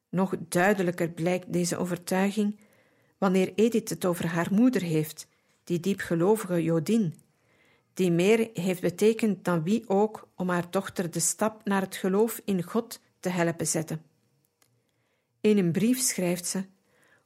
Nog 0.09 0.35
duidelijker 0.48 1.09
blijkt 1.09 1.53
deze 1.53 1.77
overtuiging 1.77 2.59
wanneer 3.18 3.53
Edith 3.55 3.88
het 3.88 4.05
over 4.05 4.27
haar 4.27 4.48
moeder 4.50 4.83
heeft, 4.83 5.27
die 5.64 5.81
diepgelovige 5.81 6.62
Jodin, 6.62 7.14
die 7.94 8.11
meer 8.11 8.50
heeft 8.55 8.81
betekend 8.81 9.44
dan 9.44 9.62
wie 9.62 9.88
ook 9.88 10.29
om 10.37 10.48
haar 10.48 10.70
dochter 10.70 11.11
de 11.11 11.20
stap 11.20 11.64
naar 11.64 11.81
het 11.81 11.96
geloof 11.96 12.40
in 12.44 12.62
God 12.62 13.00
te 13.20 13.29
helpen 13.29 13.66
zetten. 13.66 14.03
In 15.40 15.59
een 15.59 15.72
brief 15.72 15.98
schrijft 15.98 16.46
ze: 16.46 16.64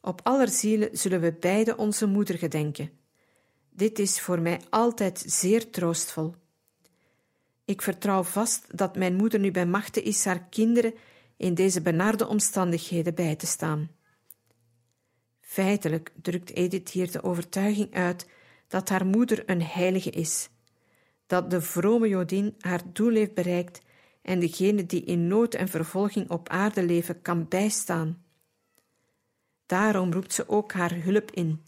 Op 0.00 0.20
aller 0.22 0.48
zielen 0.48 0.88
zullen 0.92 1.20
we 1.20 1.32
beide 1.32 1.76
onze 1.76 2.06
moeder 2.06 2.38
gedenken. 2.38 2.97
Dit 3.78 3.98
is 3.98 4.20
voor 4.20 4.40
mij 4.40 4.60
altijd 4.70 5.24
zeer 5.26 5.70
troostvol. 5.70 6.34
Ik 7.64 7.82
vertrouw 7.82 8.22
vast 8.22 8.78
dat 8.78 8.96
mijn 8.96 9.14
moeder 9.14 9.40
nu 9.40 9.50
bij 9.50 9.66
machte 9.66 10.02
is 10.02 10.24
haar 10.24 10.46
kinderen 10.50 10.94
in 11.36 11.54
deze 11.54 11.82
benarde 11.82 12.26
omstandigheden 12.26 13.14
bij 13.14 13.36
te 13.36 13.46
staan. 13.46 13.90
Feitelijk 15.40 16.12
drukt 16.22 16.54
Edith 16.54 16.90
hier 16.90 17.10
de 17.10 17.22
overtuiging 17.22 17.94
uit 17.94 18.26
dat 18.68 18.88
haar 18.88 19.06
moeder 19.06 19.50
een 19.50 19.62
heilige 19.62 20.10
is, 20.10 20.48
dat 21.26 21.50
de 21.50 21.60
vrome 21.60 22.08
Jodin 22.08 22.54
haar 22.58 22.82
doel 22.92 23.14
heeft 23.14 23.34
bereikt 23.34 23.80
en 24.22 24.40
degene 24.40 24.86
die 24.86 25.04
in 25.04 25.26
nood 25.26 25.54
en 25.54 25.68
vervolging 25.68 26.30
op 26.30 26.48
aarde 26.48 26.82
leven 26.82 27.22
kan 27.22 27.48
bijstaan. 27.48 28.22
Daarom 29.66 30.12
roept 30.12 30.32
ze 30.32 30.48
ook 30.48 30.72
haar 30.72 30.94
hulp 30.94 31.30
in. 31.30 31.66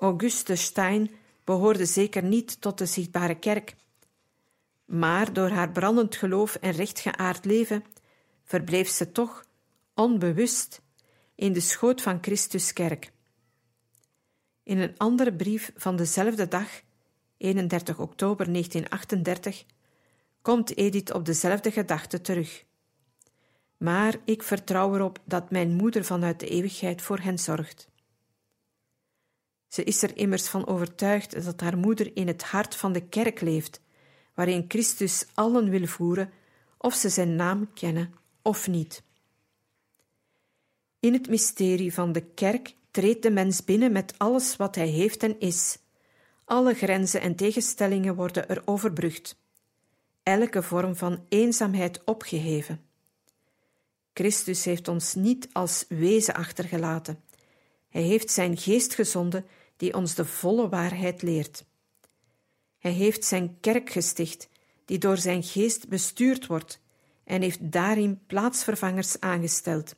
Auguste 0.00 0.56
Stein 0.56 1.10
behoorde 1.44 1.86
zeker 1.86 2.22
niet 2.22 2.60
tot 2.60 2.78
de 2.78 2.86
zichtbare 2.86 3.38
kerk, 3.38 3.74
maar 4.84 5.32
door 5.32 5.48
haar 5.48 5.70
brandend 5.70 6.16
geloof 6.16 6.54
en 6.54 6.72
rechtgeaard 6.72 7.44
leven 7.44 7.84
verbleef 8.44 8.88
ze 8.88 9.12
toch 9.12 9.44
onbewust 9.94 10.82
in 11.34 11.52
de 11.52 11.60
schoot 11.60 12.02
van 12.02 12.18
Christus 12.20 12.72
kerk. 12.72 13.12
In 14.62 14.78
een 14.78 14.94
andere 14.96 15.32
brief 15.32 15.72
van 15.76 15.96
dezelfde 15.96 16.48
dag, 16.48 16.68
31 17.36 17.98
oktober 17.98 18.52
1938, 18.52 19.64
komt 20.42 20.76
Edith 20.76 21.12
op 21.12 21.24
dezelfde 21.24 21.70
gedachte 21.70 22.20
terug. 22.20 22.64
Maar 23.76 24.16
ik 24.24 24.42
vertrouw 24.42 24.94
erop 24.94 25.18
dat 25.24 25.50
mijn 25.50 25.72
moeder 25.72 26.04
vanuit 26.04 26.40
de 26.40 26.48
eeuwigheid 26.48 27.02
voor 27.02 27.18
hen 27.18 27.38
zorgt. 27.38 27.89
Ze 29.70 29.84
is 29.84 30.02
er 30.02 30.16
immers 30.16 30.48
van 30.48 30.66
overtuigd 30.66 31.44
dat 31.44 31.60
haar 31.60 31.78
moeder 31.78 32.16
in 32.16 32.26
het 32.26 32.42
hart 32.42 32.74
van 32.74 32.92
de 32.92 33.08
kerk 33.08 33.40
leeft, 33.40 33.80
waarin 34.34 34.64
Christus 34.68 35.26
allen 35.34 35.70
wil 35.70 35.86
voeren, 35.86 36.32
of 36.78 36.94
ze 36.94 37.08
zijn 37.08 37.36
naam 37.36 37.72
kennen 37.72 38.14
of 38.42 38.68
niet. 38.68 39.02
In 41.00 41.12
het 41.12 41.28
mysterie 41.28 41.94
van 41.94 42.12
de 42.12 42.20
kerk 42.20 42.74
treedt 42.90 43.22
de 43.22 43.30
mens 43.30 43.64
binnen 43.64 43.92
met 43.92 44.14
alles 44.16 44.56
wat 44.56 44.74
hij 44.74 44.88
heeft 44.88 45.22
en 45.22 45.40
is. 45.40 45.78
Alle 46.44 46.74
grenzen 46.74 47.20
en 47.20 47.34
tegenstellingen 47.34 48.14
worden 48.14 48.48
er 48.48 48.62
overbrugd. 48.64 49.38
elke 50.22 50.62
vorm 50.62 50.96
van 50.96 51.24
eenzaamheid 51.28 52.04
opgeheven. 52.04 52.80
Christus 54.14 54.64
heeft 54.64 54.88
ons 54.88 55.14
niet 55.14 55.48
als 55.52 55.84
wezen 55.88 56.34
achtergelaten. 56.34 57.22
Hij 57.88 58.02
heeft 58.02 58.30
zijn 58.30 58.56
geest 58.56 58.94
gezonden 58.94 59.46
die 59.80 59.94
ons 59.94 60.14
de 60.14 60.24
volle 60.24 60.68
waarheid 60.68 61.22
leert. 61.22 61.64
Hij 62.78 62.92
heeft 62.92 63.24
zijn 63.24 63.56
kerk 63.60 63.90
gesticht, 63.90 64.48
die 64.84 64.98
door 64.98 65.16
zijn 65.16 65.42
geest 65.42 65.88
bestuurd 65.88 66.46
wordt, 66.46 66.80
en 67.24 67.42
heeft 67.42 67.72
daarin 67.72 68.20
plaatsvervangers 68.26 69.20
aangesteld, 69.20 69.94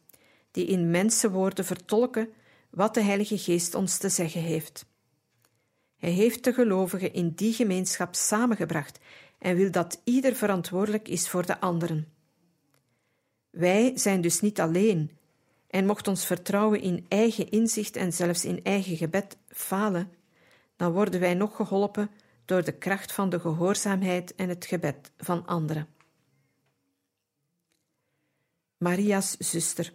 die 0.51 0.66
in 0.66 0.90
mensenwoorden 0.90 1.64
vertolken 1.64 2.29
wat 2.71 2.95
de 2.95 3.03
Heilige 3.03 3.38
Geest 3.38 3.75
ons 3.75 3.99
te 3.99 4.09
zeggen 4.09 4.40
heeft. 4.40 4.87
Hij 5.97 6.11
heeft 6.11 6.45
de 6.45 6.53
gelovigen 6.53 7.12
in 7.12 7.31
die 7.31 7.53
gemeenschap 7.53 8.14
samengebracht 8.14 8.99
en 9.38 9.57
wil 9.57 9.71
dat 9.71 10.01
ieder 10.05 10.35
verantwoordelijk 10.35 11.09
is 11.09 11.29
voor 11.29 11.47
de 11.47 11.61
anderen. 11.61 12.12
Wij 13.51 13.92
zijn 13.95 14.21
dus 14.21 14.40
niet 14.40 14.61
alleen, 14.61 15.11
en 15.72 15.87
mocht 15.87 16.08
ons 16.08 16.24
vertrouwen 16.24 16.80
in 16.80 17.04
eigen 17.08 17.50
inzicht 17.50 17.96
en 17.96 18.12
zelfs 18.12 18.44
in 18.44 18.61
eigen 18.62 18.96
gebed 18.96 19.37
falen, 19.48 20.12
dan 20.76 20.92
worden 20.92 21.20
wij 21.20 21.35
nog 21.35 21.56
geholpen 21.56 22.11
door 22.44 22.64
de 22.64 22.72
kracht 22.72 23.12
van 23.12 23.30
de 23.30 23.40
gehoorzaamheid 23.40 24.35
en 24.35 24.48
het 24.48 24.64
gebed 24.64 25.11
van 25.16 25.46
anderen. 25.46 25.88
Maria's 28.76 29.37
zuster. 29.38 29.92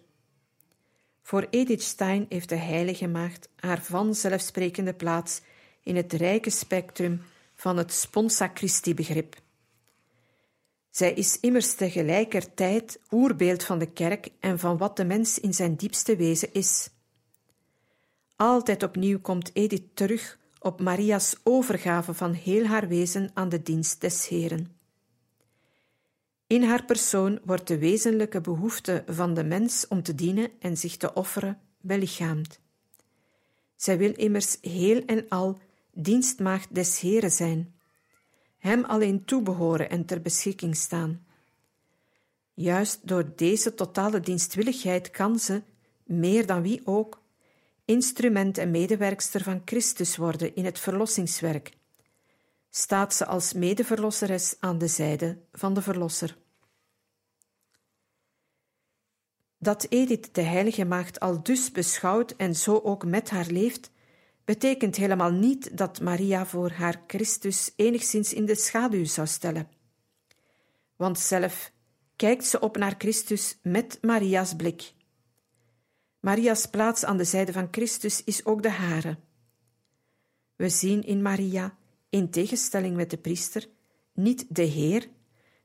Voor 1.21 1.47
Edith 1.49 1.83
Stein 1.83 2.25
heeft 2.29 2.49
de 2.49 2.55
Heilige 2.55 3.07
Maagd 3.07 3.49
haar 3.55 3.81
vanzelfsprekende 3.81 4.93
plaats 4.93 5.41
in 5.83 5.95
het 5.95 6.13
rijke 6.13 6.49
spectrum 6.49 7.21
van 7.55 7.77
het 7.77 7.93
sponsa 7.93 8.51
Christi-begrip. 8.53 9.35
Zij 10.97 11.13
is 11.13 11.39
immers 11.39 11.73
tegelijkertijd 11.73 12.99
oerbeeld 13.11 13.63
van 13.63 13.79
de 13.79 13.91
kerk 13.91 14.29
en 14.39 14.59
van 14.59 14.77
wat 14.77 14.97
de 14.97 15.05
mens 15.05 15.39
in 15.39 15.53
zijn 15.53 15.75
diepste 15.75 16.15
wezen 16.15 16.53
is. 16.53 16.89
Altijd 18.35 18.83
opnieuw 18.83 19.19
komt 19.19 19.49
Edith 19.53 19.95
terug 19.95 20.39
op 20.59 20.81
Maria's 20.81 21.35
overgave 21.43 22.13
van 22.13 22.33
heel 22.33 22.65
haar 22.65 22.87
wezen 22.87 23.29
aan 23.33 23.49
de 23.49 23.61
dienst 23.61 24.01
des 24.01 24.27
Heren. 24.27 24.77
In 26.47 26.63
haar 26.63 26.85
persoon 26.85 27.39
wordt 27.43 27.67
de 27.67 27.77
wezenlijke 27.77 28.41
behoefte 28.41 29.03
van 29.07 29.33
de 29.33 29.43
mens 29.43 29.87
om 29.87 30.03
te 30.03 30.15
dienen 30.15 30.51
en 30.59 30.77
zich 30.77 30.97
te 30.97 31.13
offeren 31.13 31.59
belichaamd. 31.81 32.59
Zij 33.75 33.97
wil 33.97 34.13
immers 34.15 34.57
heel 34.61 35.03
en 35.05 35.25
al 35.29 35.57
dienstmaagd 35.91 36.75
des 36.75 36.99
Heren 36.99 37.31
zijn, 37.31 37.75
hem 38.67 38.85
alleen 38.85 39.25
toebehoren 39.25 39.89
en 39.89 40.05
ter 40.05 40.21
beschikking 40.21 40.75
staan. 40.75 41.25
Juist 42.53 43.07
door 43.07 43.31
deze 43.35 43.73
totale 43.73 44.19
dienstwilligheid 44.19 45.11
kan 45.11 45.39
ze, 45.39 45.61
meer 46.03 46.45
dan 46.45 46.61
wie 46.61 46.81
ook, 46.85 47.21
instrument 47.85 48.57
en 48.57 48.71
medewerkster 48.71 49.43
van 49.43 49.61
Christus 49.65 50.17
worden 50.17 50.55
in 50.55 50.65
het 50.65 50.79
verlossingswerk, 50.79 51.77
staat 52.69 53.13
ze 53.13 53.25
als 53.25 53.53
medeverlosseres 53.53 54.55
aan 54.59 54.77
de 54.77 54.87
zijde 54.87 55.37
van 55.51 55.73
de 55.73 55.81
Verlosser. 55.81 56.37
Dat 59.57 59.85
Edith 59.89 60.35
de 60.35 60.41
Heilige 60.41 60.85
Maagd 60.85 61.19
al 61.19 61.43
dus 61.43 61.71
beschouwt 61.71 62.31
en 62.31 62.55
zo 62.55 62.79
ook 62.83 63.05
met 63.05 63.29
haar 63.29 63.47
leeft, 63.47 63.91
betekent 64.47 64.95
helemaal 64.95 65.31
niet 65.31 65.77
dat 65.77 66.01
Maria 66.01 66.45
voor 66.45 66.71
haar 66.71 67.03
Christus 67.07 67.71
enigszins 67.75 68.33
in 68.33 68.45
de 68.45 68.55
schaduw 68.55 69.05
zou 69.05 69.27
stellen. 69.27 69.69
Want 70.95 71.19
zelf 71.19 71.71
kijkt 72.15 72.45
ze 72.45 72.59
op 72.59 72.77
naar 72.77 72.95
Christus 72.97 73.57
met 73.61 73.97
Maria's 74.01 74.55
blik. 74.55 74.93
Maria's 76.19 76.65
plaats 76.65 77.03
aan 77.03 77.17
de 77.17 77.23
zijde 77.23 77.51
van 77.51 77.67
Christus 77.71 78.23
is 78.23 78.45
ook 78.45 78.63
de 78.63 78.69
hare. 78.69 79.17
We 80.55 80.69
zien 80.69 81.03
in 81.03 81.21
Maria, 81.21 81.77
in 82.09 82.29
tegenstelling 82.29 82.95
met 82.95 83.09
de 83.09 83.17
priester, 83.17 83.67
niet 84.13 84.45
de 84.49 84.63
Heer, 84.63 85.07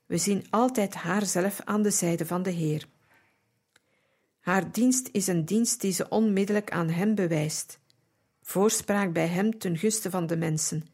we 0.07 0.19
zien 0.19 0.47
altijd 0.51 0.95
haarzelf 0.95 1.61
aan 1.65 1.83
de 1.83 1.91
zijde 1.91 2.27
van 2.27 2.43
de 2.43 2.51
Heer. 2.51 2.89
Haar 4.41 4.73
dienst 4.73 5.09
is 5.13 5.27
een 5.27 5.45
dienst 5.45 5.81
die 5.81 5.93
ze 5.93 6.09
onmiddellijk 6.09 6.71
aan 6.71 6.89
Hem 6.89 7.15
bewijst, 7.15 7.81
voorspraak 8.43 9.13
bij 9.13 9.27
Hem 9.27 9.59
ten 9.59 9.79
guste 9.79 10.11
van 10.11 10.27
de 10.27 10.37
mensen, 10.37 10.87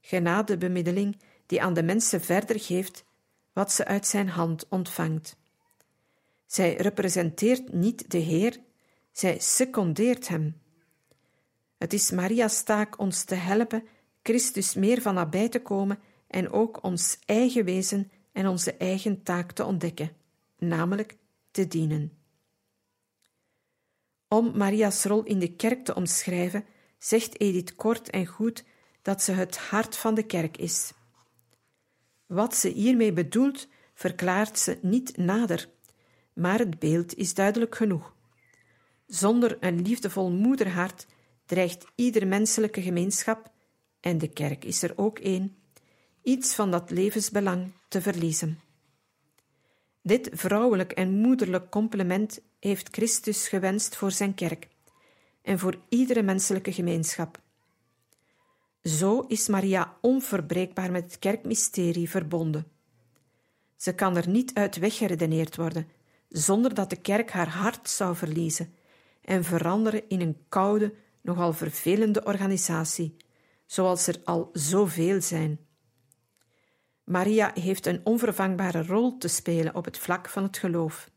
genadebemiddeling 0.00 1.16
die 1.46 1.62
aan 1.62 1.74
de 1.74 1.82
mensen 1.82 2.20
verder 2.20 2.60
geeft 2.60 3.04
wat 3.52 3.72
ze 3.72 3.84
uit 3.84 4.06
Zijn 4.06 4.28
hand 4.28 4.68
ontvangt. 4.68 5.36
Zij 6.46 6.74
representeert 6.74 7.72
niet 7.72 8.10
de 8.10 8.18
Heer, 8.18 8.60
zij 9.12 9.38
secondeert 9.38 10.28
Hem. 10.28 10.60
Het 11.78 11.92
is 11.92 12.10
Maria's 12.10 12.62
taak 12.62 12.98
ons 12.98 13.24
te 13.24 13.34
helpen 13.34 13.86
Christus 14.22 14.74
meer 14.74 15.02
van 15.02 15.14
nabij 15.14 15.48
te 15.48 15.62
komen 15.62 15.98
en 16.26 16.50
ook 16.50 16.82
ons 16.82 17.18
eigen 17.24 17.64
wezen 17.64 18.10
en 18.32 18.46
onze 18.46 18.74
eigen 18.76 19.22
taak 19.22 19.52
te 19.52 19.64
ontdekken, 19.64 20.10
namelijk 20.58 21.16
te 21.50 21.66
dienen. 21.66 22.21
Om 24.32 24.56
Maria's 24.56 25.04
rol 25.04 25.22
in 25.22 25.38
de 25.38 25.52
kerk 25.56 25.84
te 25.84 25.94
omschrijven, 25.94 26.64
zegt 26.98 27.40
Edith 27.40 27.74
kort 27.74 28.10
en 28.10 28.26
goed 28.26 28.64
dat 29.02 29.22
ze 29.22 29.32
het 29.32 29.56
hart 29.56 29.96
van 29.96 30.14
de 30.14 30.22
kerk 30.22 30.56
is. 30.56 30.92
Wat 32.26 32.56
ze 32.56 32.68
hiermee 32.68 33.12
bedoelt, 33.12 33.68
verklaart 33.94 34.58
ze 34.58 34.78
niet 34.82 35.16
nader, 35.16 35.68
maar 36.32 36.58
het 36.58 36.78
beeld 36.78 37.14
is 37.14 37.34
duidelijk 37.34 37.74
genoeg. 37.74 38.14
Zonder 39.06 39.56
een 39.60 39.82
liefdevol 39.82 40.30
moederhart 40.30 41.06
dreigt 41.46 41.84
ieder 41.94 42.26
menselijke 42.26 42.82
gemeenschap, 42.82 43.52
en 44.00 44.18
de 44.18 44.28
kerk 44.28 44.64
is 44.64 44.82
er 44.82 44.92
ook 44.96 45.18
één, 45.18 45.56
iets 46.22 46.54
van 46.54 46.70
dat 46.70 46.90
levensbelang 46.90 47.72
te 47.88 48.00
verliezen. 48.02 48.60
Dit 50.02 50.30
vrouwelijk 50.32 50.92
en 50.92 51.10
moederlijk 51.20 51.70
complement 51.70 52.40
heeft 52.64 52.88
Christus 52.90 53.48
gewenst 53.48 53.96
voor 53.96 54.10
zijn 54.10 54.34
kerk 54.34 54.68
en 55.42 55.58
voor 55.58 55.80
iedere 55.88 56.22
menselijke 56.22 56.72
gemeenschap. 56.72 57.40
Zo 58.82 59.20
is 59.20 59.48
Maria 59.48 59.96
onverbreekbaar 60.00 60.90
met 60.90 61.04
het 61.04 61.18
kerkmysterie 61.18 62.10
verbonden. 62.10 62.66
Ze 63.76 63.94
kan 63.94 64.16
er 64.16 64.28
niet 64.28 64.54
uit 64.54 64.76
weggeredeneerd 64.76 65.56
worden, 65.56 65.88
zonder 66.28 66.74
dat 66.74 66.90
de 66.90 66.96
kerk 66.96 67.30
haar 67.30 67.48
hart 67.48 67.90
zou 67.90 68.16
verliezen 68.16 68.74
en 69.22 69.44
veranderen 69.44 70.08
in 70.08 70.20
een 70.20 70.44
koude, 70.48 70.94
nogal 71.20 71.52
vervelende 71.52 72.24
organisatie, 72.24 73.16
zoals 73.66 74.06
er 74.06 74.20
al 74.24 74.50
zoveel 74.52 75.20
zijn. 75.20 75.60
Maria 77.04 77.50
heeft 77.54 77.86
een 77.86 78.00
onvervangbare 78.04 78.82
rol 78.82 79.18
te 79.18 79.28
spelen 79.28 79.74
op 79.74 79.84
het 79.84 79.98
vlak 79.98 80.28
van 80.28 80.42
het 80.42 80.58
geloof. 80.58 81.10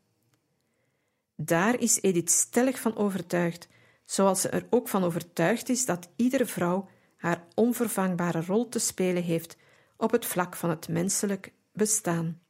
Daar 1.36 1.80
is 1.80 2.02
Edith 2.02 2.30
stellig 2.30 2.80
van 2.80 2.96
overtuigd, 2.96 3.68
zoals 4.04 4.40
ze 4.40 4.48
er 4.48 4.66
ook 4.70 4.88
van 4.88 5.04
overtuigd 5.04 5.68
is 5.68 5.84
dat 5.84 6.08
iedere 6.16 6.46
vrouw 6.46 6.88
haar 7.16 7.44
onvervangbare 7.54 8.42
rol 8.42 8.68
te 8.68 8.78
spelen 8.78 9.22
heeft 9.22 9.56
op 9.96 10.10
het 10.10 10.26
vlak 10.26 10.56
van 10.56 10.70
het 10.70 10.88
menselijk 10.88 11.52
bestaan. 11.72 12.40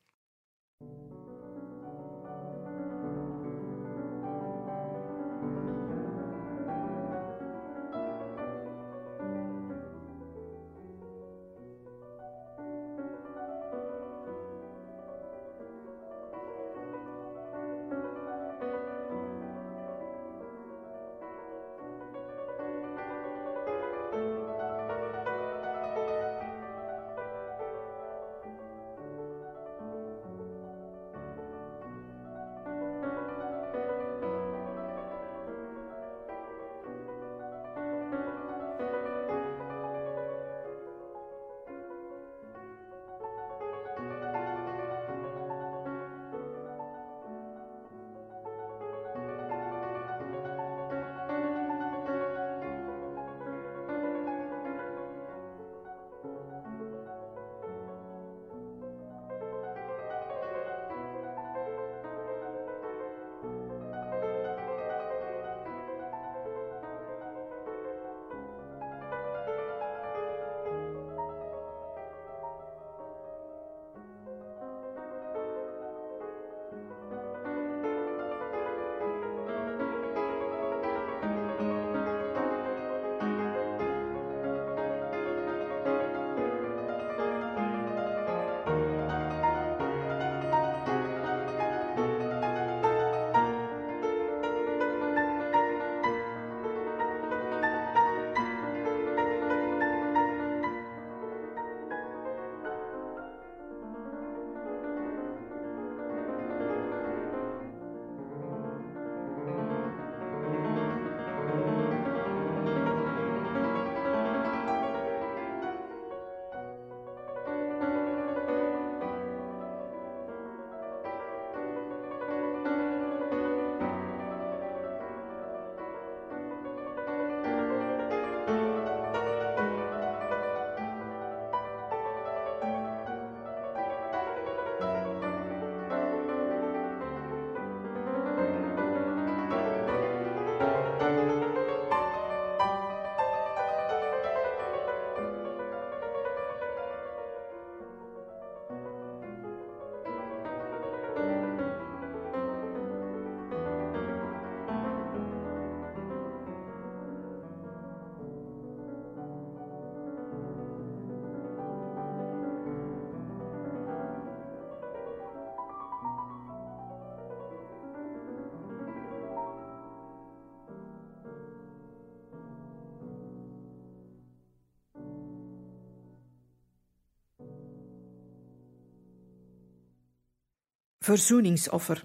Verzoeningsoffer. 181.06 182.04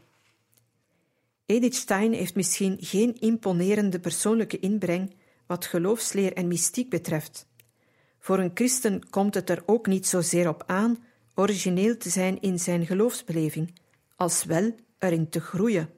Edith 1.46 1.76
Stein 1.76 2.14
heeft 2.14 2.36
misschien 2.36 2.78
geen 2.80 3.20
imponerende 3.20 4.00
persoonlijke 4.00 4.60
inbreng 4.60 5.16
wat 5.46 5.66
geloofsleer 5.66 6.34
en 6.34 6.48
mystiek 6.48 6.90
betreft. 6.90 7.48
Voor 8.20 8.40
een 8.40 8.52
christen 8.54 9.10
komt 9.10 9.34
het 9.34 9.50
er 9.50 9.64
ook 9.66 9.88
niet 9.88 10.08
zozeer 10.08 10.48
op 10.48 10.64
aan 10.66 11.04
origineel 11.36 11.98
te 11.98 12.10
zijn 12.10 12.42
in 12.42 12.60
zijn 12.60 12.86
geloofsbeleving, 12.86 13.74
als 14.16 14.44
wel 14.44 14.76
erin 15.00 15.30
te 15.30 15.40
groeien. 15.40 15.90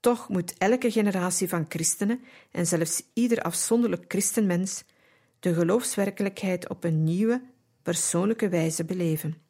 Toch 0.00 0.28
moet 0.28 0.54
elke 0.58 0.90
generatie 0.90 1.48
van 1.48 1.66
christenen 1.68 2.20
en 2.50 2.66
zelfs 2.66 3.02
ieder 3.12 3.42
afzonderlijk 3.42 4.04
christenmens 4.08 4.84
de 5.40 5.54
geloofswerkelijkheid 5.54 6.68
op 6.68 6.84
een 6.84 7.04
nieuwe, 7.04 7.42
persoonlijke 7.82 8.48
wijze 8.48 8.84
beleven. 8.84 9.43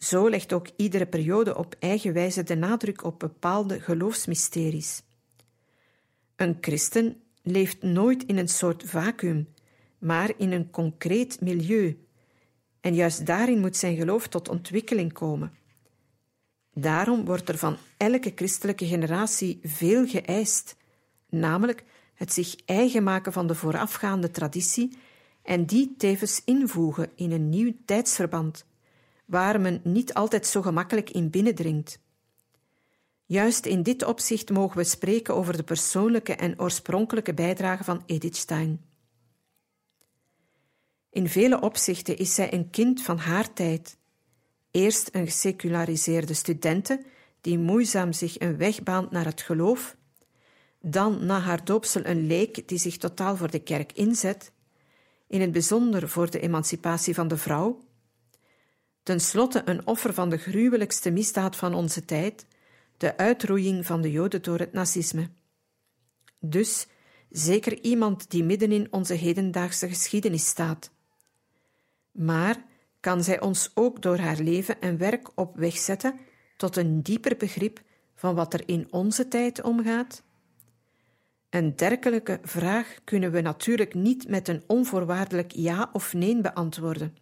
Zo 0.00 0.28
legt 0.28 0.52
ook 0.52 0.68
iedere 0.76 1.06
periode 1.06 1.56
op 1.56 1.76
eigen 1.78 2.12
wijze 2.12 2.42
de 2.42 2.54
nadruk 2.54 3.04
op 3.04 3.18
bepaalde 3.18 3.80
geloofsmysteries. 3.80 5.02
Een 6.36 6.56
christen 6.60 7.22
leeft 7.42 7.82
nooit 7.82 8.24
in 8.24 8.38
een 8.38 8.48
soort 8.48 8.82
vacuüm, 8.86 9.48
maar 9.98 10.32
in 10.36 10.52
een 10.52 10.70
concreet 10.70 11.40
milieu, 11.40 12.04
en 12.80 12.94
juist 12.94 13.26
daarin 13.26 13.60
moet 13.60 13.76
zijn 13.76 13.96
geloof 13.96 14.28
tot 14.28 14.48
ontwikkeling 14.48 15.12
komen. 15.12 15.52
Daarom 16.74 17.24
wordt 17.24 17.48
er 17.48 17.58
van 17.58 17.76
elke 17.96 18.32
christelijke 18.34 18.86
generatie 18.86 19.60
veel 19.62 20.06
geëist, 20.06 20.76
namelijk 21.28 21.84
het 22.14 22.32
zich 22.32 22.56
eigen 22.64 23.02
maken 23.02 23.32
van 23.32 23.46
de 23.46 23.54
voorafgaande 23.54 24.30
traditie 24.30 24.96
en 25.42 25.66
die 25.66 25.94
tevens 25.96 26.42
invoegen 26.44 27.10
in 27.14 27.32
een 27.32 27.48
nieuw 27.48 27.72
tijdsverband, 27.84 28.68
waar 29.30 29.60
men 29.60 29.80
niet 29.84 30.14
altijd 30.14 30.46
zo 30.46 30.62
gemakkelijk 30.62 31.10
in 31.10 31.30
binnendringt. 31.30 32.00
Juist 33.26 33.66
in 33.66 33.82
dit 33.82 34.04
opzicht 34.04 34.50
mogen 34.50 34.76
we 34.76 34.84
spreken 34.84 35.34
over 35.34 35.56
de 35.56 35.62
persoonlijke 35.62 36.34
en 36.34 36.60
oorspronkelijke 36.60 37.34
bijdrage 37.34 37.84
van 37.84 38.02
Edith 38.06 38.36
Stein. 38.36 38.84
In 41.10 41.28
vele 41.28 41.60
opzichten 41.60 42.16
is 42.16 42.34
zij 42.34 42.52
een 42.52 42.70
kind 42.70 43.02
van 43.02 43.18
haar 43.18 43.52
tijd. 43.52 43.98
Eerst 44.70 45.08
een 45.12 45.26
geseculariseerde 45.26 46.34
studente 46.34 47.02
die 47.40 47.58
moeizaam 47.58 48.12
zich 48.12 48.40
een 48.40 48.56
weg 48.56 48.82
baant 48.82 49.10
naar 49.10 49.24
het 49.24 49.40
geloof, 49.40 49.96
dan 50.80 51.26
na 51.26 51.40
haar 51.40 51.64
doopsel 51.64 52.04
een 52.04 52.26
leek 52.26 52.68
die 52.68 52.78
zich 52.78 52.96
totaal 52.96 53.36
voor 53.36 53.50
de 53.50 53.62
kerk 53.62 53.92
inzet, 53.92 54.52
in 55.26 55.40
het 55.40 55.52
bijzonder 55.52 56.08
voor 56.08 56.30
de 56.30 56.40
emancipatie 56.40 57.14
van 57.14 57.28
de 57.28 57.36
vrouw, 57.36 57.80
ten 59.02 59.20
slotte 59.20 59.62
een 59.64 59.86
offer 59.86 60.14
van 60.14 60.30
de 60.30 60.36
gruwelijkste 60.36 61.10
misdaad 61.10 61.56
van 61.56 61.74
onze 61.74 62.04
tijd, 62.04 62.46
de 62.96 63.16
uitroeiing 63.16 63.86
van 63.86 64.00
de 64.00 64.10
Joden 64.10 64.42
door 64.42 64.58
het 64.58 64.72
nazisme. 64.72 65.28
Dus 66.40 66.86
zeker 67.30 67.80
iemand 67.80 68.30
die 68.30 68.44
midden 68.44 68.72
in 68.72 68.88
onze 68.90 69.14
hedendaagse 69.14 69.88
geschiedenis 69.88 70.46
staat. 70.46 70.90
Maar 72.12 72.64
kan 73.00 73.24
zij 73.24 73.40
ons 73.40 73.70
ook 73.74 74.02
door 74.02 74.18
haar 74.18 74.38
leven 74.38 74.80
en 74.80 74.98
werk 74.98 75.30
op 75.34 75.56
weg 75.56 75.76
zetten 75.76 76.18
tot 76.56 76.76
een 76.76 77.02
dieper 77.02 77.36
begrip 77.36 77.80
van 78.14 78.34
wat 78.34 78.54
er 78.54 78.62
in 78.66 78.86
onze 78.90 79.28
tijd 79.28 79.62
omgaat? 79.62 80.22
Een 81.50 81.76
dergelijke 81.76 82.38
vraag 82.42 82.98
kunnen 83.04 83.32
we 83.32 83.40
natuurlijk 83.40 83.94
niet 83.94 84.28
met 84.28 84.48
een 84.48 84.62
onvoorwaardelijk 84.66 85.52
ja 85.52 85.90
of 85.92 86.14
nee 86.14 86.40
beantwoorden. 86.40 87.16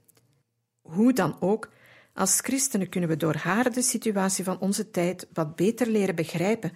Hoe 0.88 1.12
dan 1.12 1.36
ook, 1.40 1.70
als 2.14 2.40
christenen 2.40 2.88
kunnen 2.88 3.08
we 3.08 3.16
door 3.16 3.34
haar 3.34 3.72
de 3.72 3.82
situatie 3.82 4.44
van 4.44 4.60
onze 4.60 4.90
tijd 4.90 5.26
wat 5.32 5.56
beter 5.56 5.86
leren 5.86 6.14
begrijpen 6.14 6.72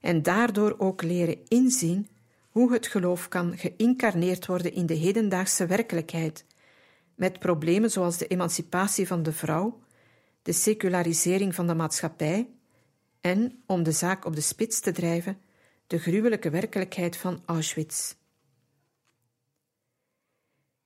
en 0.00 0.22
daardoor 0.22 0.74
ook 0.78 1.02
leren 1.02 1.38
inzien 1.48 2.08
hoe 2.50 2.72
het 2.72 2.86
geloof 2.86 3.28
kan 3.28 3.58
geïncarneerd 3.58 4.46
worden 4.46 4.72
in 4.72 4.86
de 4.86 4.94
hedendaagse 4.94 5.66
werkelijkheid, 5.66 6.44
met 7.14 7.38
problemen 7.38 7.90
zoals 7.90 8.16
de 8.16 8.26
emancipatie 8.26 9.06
van 9.06 9.22
de 9.22 9.32
vrouw, 9.32 9.80
de 10.42 10.52
secularisering 10.52 11.54
van 11.54 11.66
de 11.66 11.74
maatschappij 11.74 12.48
en, 13.20 13.62
om 13.66 13.82
de 13.82 13.92
zaak 13.92 14.24
op 14.24 14.34
de 14.34 14.40
spits 14.40 14.80
te 14.80 14.92
drijven, 14.92 15.38
de 15.86 15.98
gruwelijke 15.98 16.50
werkelijkheid 16.50 17.16
van 17.16 17.42
Auschwitz. 17.46 18.14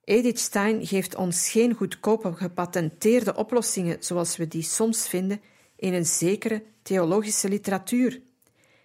Edith 0.05 0.39
Stein 0.39 0.87
geeft 0.87 1.15
ons 1.15 1.49
geen 1.49 1.73
goedkope 1.73 2.33
gepatenteerde 2.33 3.35
oplossingen 3.35 3.97
zoals 3.99 4.37
we 4.37 4.47
die 4.47 4.61
soms 4.61 5.07
vinden 5.07 5.41
in 5.75 5.93
een 5.93 6.05
zekere 6.05 6.63
theologische 6.81 7.49
literatuur, 7.49 8.21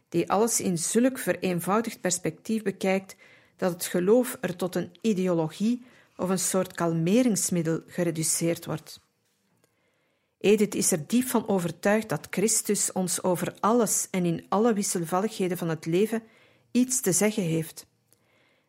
die 0.08 0.30
alles 0.30 0.60
in 0.60 0.78
zulk 0.78 1.18
vereenvoudigd 1.18 2.00
perspectief 2.00 2.62
bekijkt 2.62 3.16
dat 3.56 3.72
het 3.72 3.86
geloof 3.86 4.38
er 4.40 4.56
tot 4.56 4.74
een 4.74 4.92
ideologie 5.00 5.82
of 6.16 6.28
een 6.28 6.38
soort 6.38 6.72
kalmeringsmiddel 6.72 7.80
gereduceerd 7.86 8.66
wordt. 8.66 9.00
Edith 10.38 10.74
is 10.74 10.92
er 10.92 11.06
diep 11.06 11.26
van 11.26 11.48
overtuigd 11.48 12.08
dat 12.08 12.26
Christus 12.30 12.92
ons 12.92 13.22
over 13.22 13.54
alles 13.60 14.08
en 14.10 14.24
in 14.24 14.46
alle 14.48 14.72
wisselvalligheden 14.72 15.58
van 15.58 15.68
het 15.68 15.86
leven 15.86 16.22
iets 16.70 17.00
te 17.00 17.12
zeggen 17.12 17.42
heeft. 17.42 17.86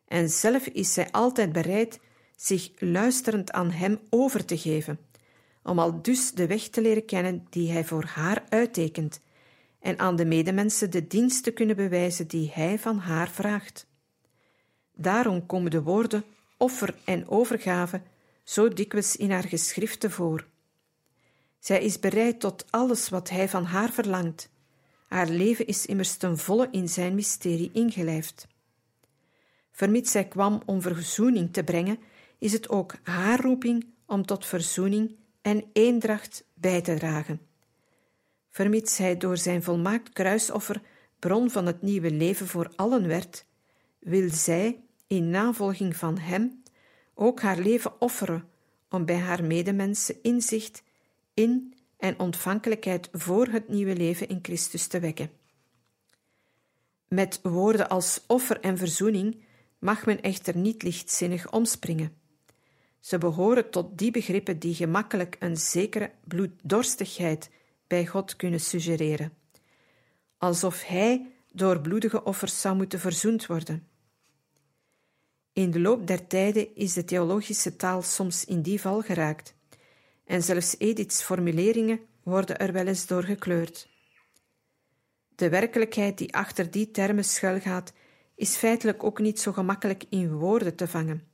En 0.08 0.28
zelf 0.28 0.66
is 0.66 0.92
zij 0.92 1.10
altijd 1.10 1.52
bereid 1.52 2.00
zich 2.36 2.70
luisterend 2.78 3.52
aan 3.52 3.70
Hem 3.70 3.98
over 4.10 4.44
te 4.44 4.58
geven, 4.58 4.98
om 5.62 5.78
al 5.78 6.02
dus 6.02 6.32
de 6.32 6.46
weg 6.46 6.68
te 6.68 6.80
leren 6.80 7.04
kennen 7.04 7.46
die 7.50 7.70
Hij 7.72 7.84
voor 7.84 8.04
haar 8.04 8.44
uittekent, 8.48 9.20
en 9.80 9.98
aan 9.98 10.16
de 10.16 10.24
medemensen 10.24 10.90
de 10.90 11.06
dienst 11.06 11.44
te 11.44 11.50
kunnen 11.50 11.76
bewijzen 11.76 12.28
die 12.28 12.50
Hij 12.54 12.78
van 12.78 12.98
haar 12.98 13.30
vraagt. 13.30 13.86
Daarom 14.94 15.46
komen 15.46 15.70
de 15.70 15.82
woorden 15.82 16.24
offer 16.56 16.94
en 17.04 17.28
overgave 17.28 18.02
zo 18.44 18.68
dikwijls 18.68 19.16
in 19.16 19.30
haar 19.30 19.48
geschriften 19.48 20.10
voor. 20.10 20.46
Zij 21.58 21.82
is 21.82 21.98
bereid 21.98 22.40
tot 22.40 22.64
alles 22.70 23.08
wat 23.08 23.28
hij 23.28 23.48
van 23.48 23.64
haar 23.64 23.90
verlangt. 23.90 24.50
Haar 25.08 25.28
leven 25.28 25.66
is 25.66 25.86
immers 25.86 26.16
ten 26.16 26.38
volle 26.38 26.68
in 26.70 26.88
zijn 26.88 27.14
mysterie 27.14 27.70
ingelijfd. 27.72 28.46
Vermits 29.72 30.10
zij 30.10 30.24
kwam 30.24 30.62
om 30.66 30.82
verzoening 30.82 31.52
te 31.52 31.64
brengen, 31.64 31.98
is 32.42 32.52
het 32.52 32.68
ook 32.68 32.94
haar 33.02 33.40
roeping 33.40 33.86
om 34.06 34.26
tot 34.26 34.46
verzoening 34.46 35.16
en 35.42 35.64
eendracht 35.72 36.44
bij 36.54 36.80
te 36.80 36.94
dragen. 36.94 37.40
Vermits 38.50 38.98
hij 38.98 39.16
door 39.16 39.36
zijn 39.36 39.62
volmaakt 39.62 40.12
kruisoffer 40.12 40.82
bron 41.18 41.50
van 41.50 41.66
het 41.66 41.82
nieuwe 41.82 42.10
leven 42.10 42.46
voor 42.46 42.72
allen 42.76 43.06
werd, 43.06 43.44
wil 43.98 44.30
zij, 44.30 44.80
in 45.06 45.30
navolging 45.30 45.96
van 45.96 46.18
hem, 46.18 46.62
ook 47.14 47.40
haar 47.40 47.58
leven 47.58 48.00
offeren 48.00 48.48
om 48.88 49.04
bij 49.04 49.18
haar 49.18 49.44
medemensen 49.44 50.22
inzicht 50.22 50.82
in 51.34 51.74
en 51.96 52.18
ontvankelijkheid 52.18 53.08
voor 53.12 53.46
het 53.46 53.68
nieuwe 53.68 53.96
leven 53.96 54.28
in 54.28 54.38
Christus 54.42 54.86
te 54.86 55.00
wekken. 55.00 55.30
Met 57.08 57.40
woorden 57.42 57.88
als 57.88 58.24
offer 58.26 58.60
en 58.60 58.78
verzoening 58.78 59.42
mag 59.78 60.06
men 60.06 60.20
echter 60.20 60.56
niet 60.56 60.82
lichtzinnig 60.82 61.52
omspringen. 61.52 62.21
Ze 63.02 63.18
behoren 63.18 63.70
tot 63.70 63.98
die 63.98 64.10
begrippen 64.10 64.58
die 64.58 64.74
gemakkelijk 64.74 65.36
een 65.38 65.56
zekere 65.56 66.10
bloeddorstigheid 66.24 67.50
bij 67.86 68.06
God 68.06 68.36
kunnen 68.36 68.60
suggereren, 68.60 69.32
alsof 70.38 70.82
Hij 70.84 71.32
door 71.52 71.80
bloedige 71.80 72.24
offers 72.24 72.60
zou 72.60 72.76
moeten 72.76 73.00
verzoend 73.00 73.46
worden. 73.46 73.86
In 75.52 75.70
de 75.70 75.80
loop 75.80 76.06
der 76.06 76.26
tijden 76.26 76.74
is 76.74 76.92
de 76.92 77.04
theologische 77.04 77.76
taal 77.76 78.02
soms 78.02 78.44
in 78.44 78.62
die 78.62 78.80
val 78.80 79.00
geraakt 79.00 79.54
en 80.24 80.42
zelfs 80.42 80.74
Ediths 80.78 81.22
formuleringen 81.22 82.00
worden 82.22 82.58
er 82.58 82.72
wel 82.72 82.86
eens 82.86 83.06
door 83.06 83.22
gekleurd. 83.22 83.88
De 85.34 85.48
werkelijkheid 85.48 86.18
die 86.18 86.34
achter 86.34 86.70
die 86.70 86.90
termen 86.90 87.24
schuilgaat, 87.24 87.92
is 88.34 88.56
feitelijk 88.56 89.02
ook 89.02 89.18
niet 89.18 89.40
zo 89.40 89.52
gemakkelijk 89.52 90.04
in 90.08 90.32
woorden 90.32 90.76
te 90.76 90.88
vangen. 90.88 91.31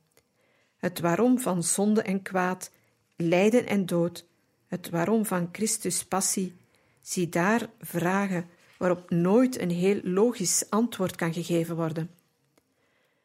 Het 0.79 0.99
waarom 0.99 1.39
van 1.39 1.63
zonde 1.63 2.01
en 2.01 2.21
kwaad, 2.21 2.71
lijden 3.15 3.67
en 3.67 3.85
dood, 3.85 4.25
het 4.67 4.89
waarom 4.89 5.25
van 5.25 5.49
Christus 5.51 6.05
passie, 6.05 6.55
zie 7.01 7.29
daar 7.29 7.69
vragen 7.79 8.49
waarop 8.77 9.09
nooit 9.09 9.59
een 9.59 9.71
heel 9.71 9.99
logisch 10.03 10.69
antwoord 10.69 11.15
kan 11.15 11.33
gegeven 11.33 11.75
worden. 11.75 12.11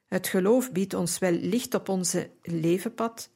Het 0.07 0.29
geloof 0.29 0.73
biedt 0.73 0.95
ons 0.95 1.19
wel 1.19 1.33
licht 1.33 1.75
op 1.75 1.89
onze 1.89 2.31
levenpad, 2.43 3.31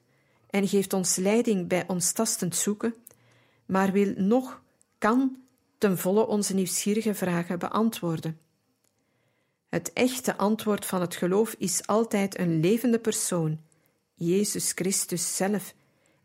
en 0.50 0.68
geeft 0.68 0.92
ons 0.92 1.16
leiding 1.16 1.68
bij 1.68 1.85
ons 1.87 2.12
tastend 2.12 2.57
zoeken, 2.57 2.94
maar 3.66 3.92
wil 3.92 4.12
nog, 4.16 4.62
kan 4.98 5.37
ten 5.78 5.98
volle 5.98 6.26
onze 6.26 6.54
nieuwsgierige 6.54 7.14
vragen 7.14 7.59
beantwoorden. 7.59 8.38
Het 9.68 9.92
echte 9.92 10.37
antwoord 10.37 10.85
van 10.87 11.00
het 11.00 11.16
geloof 11.16 11.54
is 11.59 11.87
altijd 11.87 12.38
een 12.38 12.61
levende 12.61 12.98
persoon, 12.98 13.61
Jezus 14.18 14.72
Christus 14.72 15.37
zelf 15.37 15.74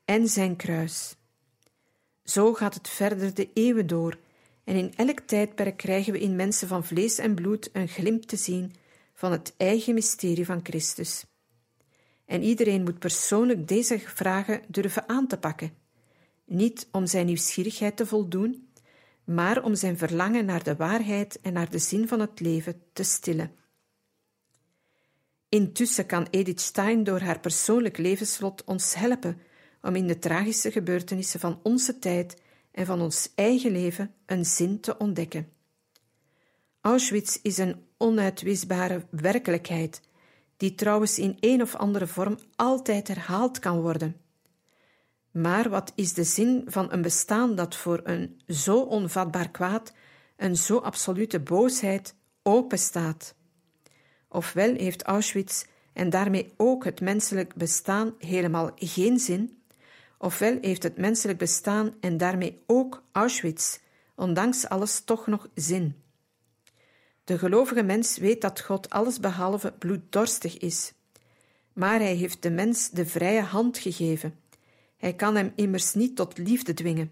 en 0.06 0.28
zijn 0.28 0.56
kruis. 0.56 1.16
Zo 2.24 2.54
gaat 2.54 2.74
het 2.74 2.90
verder 2.90 3.34
de 3.34 3.50
eeuwen 3.54 3.88
door, 3.88 4.18
en 4.64 4.76
in 4.76 4.94
elk 4.96 5.20
tijdperk 5.20 5.78
krijgen 5.78 6.14
we 6.14 6.20
in 6.20 6.36
mensen 6.36 6.68
van 6.68 6.86
vlees 6.86 7.18
en 7.18 7.36
bloed 7.36 7.70
een 7.74 7.88
glimp 7.88 8.24
te 8.24 8.36
zien 8.36 8.74
van 9.14 9.32
het 9.32 9.54
eigen 9.58 9.94
mysterie 9.94 10.46
van 10.46 10.60
Christus. 10.64 11.26
En 12.26 12.44
iedereen 12.44 12.84
moet 12.84 13.00
persoonlijk 13.00 13.68
deze 13.68 14.00
vragen 14.00 14.62
durven 14.68 15.10
aan 15.10 15.28
te 15.28 15.38
pakken. 15.38 15.74
Niet 16.46 16.88
om 16.92 17.08
zijn 17.08 17.26
nieuwsgierigheid 17.26 17.98
te 17.98 18.06
voldoen, 18.06 18.68
maar 19.24 19.64
om 19.64 19.76
zijn 19.76 19.98
verlangen 19.98 20.46
naar 20.46 20.64
de 20.64 20.76
waarheid 20.76 21.40
en 21.42 21.54
naar 21.54 21.70
de 21.70 21.80
zin 21.80 22.08
van 22.08 22.20
het 22.20 22.40
leven 22.40 22.82
te 22.94 23.04
stillen. 23.04 23.52
Intussen 25.54 26.06
kan 26.06 26.28
Edith 26.30 26.62
Stein 26.62 27.04
door 27.04 27.20
haar 27.20 27.40
persoonlijk 27.40 27.98
levenslot 27.98 28.64
ons 28.64 28.96
helpen 28.96 29.42
om 29.82 29.96
in 29.96 30.08
de 30.08 30.20
tragische 30.20 30.72
gebeurtenissen 30.72 31.40
van 31.40 31.60
onze 31.64 32.00
tijd 32.00 32.42
en 32.72 32.86
van 32.86 33.02
ons 33.02 33.32
eigen 33.36 33.72
leven 33.72 34.14
een 34.26 34.46
zin 34.46 34.80
te 34.80 34.98
ontdekken. 34.98 35.50
Auschwitz 36.82 37.38
is 37.42 37.58
een 37.58 37.86
onuitwisbare 37.98 39.06
werkelijkheid, 39.10 40.02
die 40.58 40.76
trouwens 40.76 41.20
in 41.20 41.38
een 41.40 41.62
of 41.62 41.76
andere 41.76 42.08
vorm 42.08 42.38
altijd 42.56 43.08
herhaald 43.08 43.60
kan 43.60 43.82
worden. 43.82 44.16
Maar 45.32 45.70
wat 45.70 45.92
is 45.96 46.14
de 46.14 46.24
zin 46.24 46.64
van 46.66 46.92
een 46.92 47.02
bestaan 47.02 47.56
dat 47.56 47.76
voor 47.76 48.02
een 48.04 48.42
zo 48.48 48.80
onvatbaar 48.80 49.50
kwaad, 49.50 49.94
een 50.38 50.56
zo 50.56 50.78
absolute 50.78 51.40
boosheid 51.40 52.16
openstaat? 52.44 53.36
Ofwel 54.34 54.76
heeft 54.76 55.04
Auschwitz 55.04 55.66
en 55.94 56.10
daarmee 56.10 56.54
ook 56.58 56.84
het 56.84 57.02
menselijk 57.02 57.56
bestaan 57.56 58.16
helemaal 58.18 58.72
geen 58.76 59.20
zin, 59.20 59.64
ofwel 60.18 60.58
heeft 60.62 60.84
het 60.84 60.98
menselijk 60.98 61.38
bestaan 61.38 61.96
en 62.00 62.18
daarmee 62.18 62.64
ook 62.68 63.04
Auschwitz, 63.12 63.80
ondanks 64.16 64.68
alles, 64.68 65.00
toch 65.00 65.28
nog 65.28 65.50
zin. 65.56 65.96
De 67.24 67.38
gelovige 67.38 67.84
mens 67.84 68.18
weet 68.18 68.42
dat 68.42 68.62
God 68.62 68.90
allesbehalve 68.90 69.72
bloeddorstig 69.72 70.58
is, 70.58 70.94
maar 71.74 72.00
hij 72.00 72.16
heeft 72.16 72.42
de 72.42 72.52
mens 72.52 72.90
de 72.90 73.06
vrije 73.06 73.42
hand 73.42 73.78
gegeven. 73.78 74.40
Hij 74.98 75.14
kan 75.14 75.36
hem 75.36 75.52
immers 75.56 75.94
niet 75.94 76.16
tot 76.16 76.38
liefde 76.38 76.74
dwingen. 76.74 77.12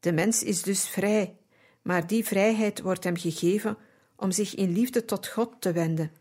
De 0.00 0.12
mens 0.12 0.42
is 0.42 0.62
dus 0.62 0.88
vrij, 0.88 1.36
maar 1.82 2.06
die 2.06 2.24
vrijheid 2.24 2.80
wordt 2.80 3.04
hem 3.04 3.16
gegeven 3.16 3.76
om 4.22 4.30
zich 4.30 4.54
in 4.54 4.72
liefde 4.72 5.04
tot 5.04 5.28
God 5.28 5.60
te 5.60 5.72
wenden. 5.72 6.12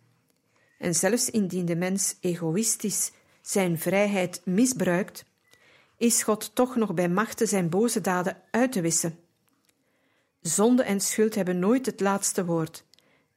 En 0.78 0.96
zelfs 0.96 1.30
indien 1.30 1.66
de 1.66 1.76
mens 1.76 2.16
egoïstisch 2.20 3.12
zijn 3.42 3.80
vrijheid 3.80 4.42
misbruikt, 4.46 5.26
is 5.98 6.24
God 6.24 6.56
toch 6.56 6.76
nog 6.76 6.94
bij 6.94 7.10
machte 7.10 7.46
zijn 7.46 7.70
boze 7.70 8.02
daden 8.02 8.42
uit 8.52 8.72
te 8.72 8.82
wissen. 8.82 9.20
Zonde 10.42 10.84
en 10.84 11.00
schuld 11.00 11.36
hebben 11.36 11.60
nooit 11.60 11.86
het 11.86 12.00
laatste 12.00 12.46
woord. 12.46 12.84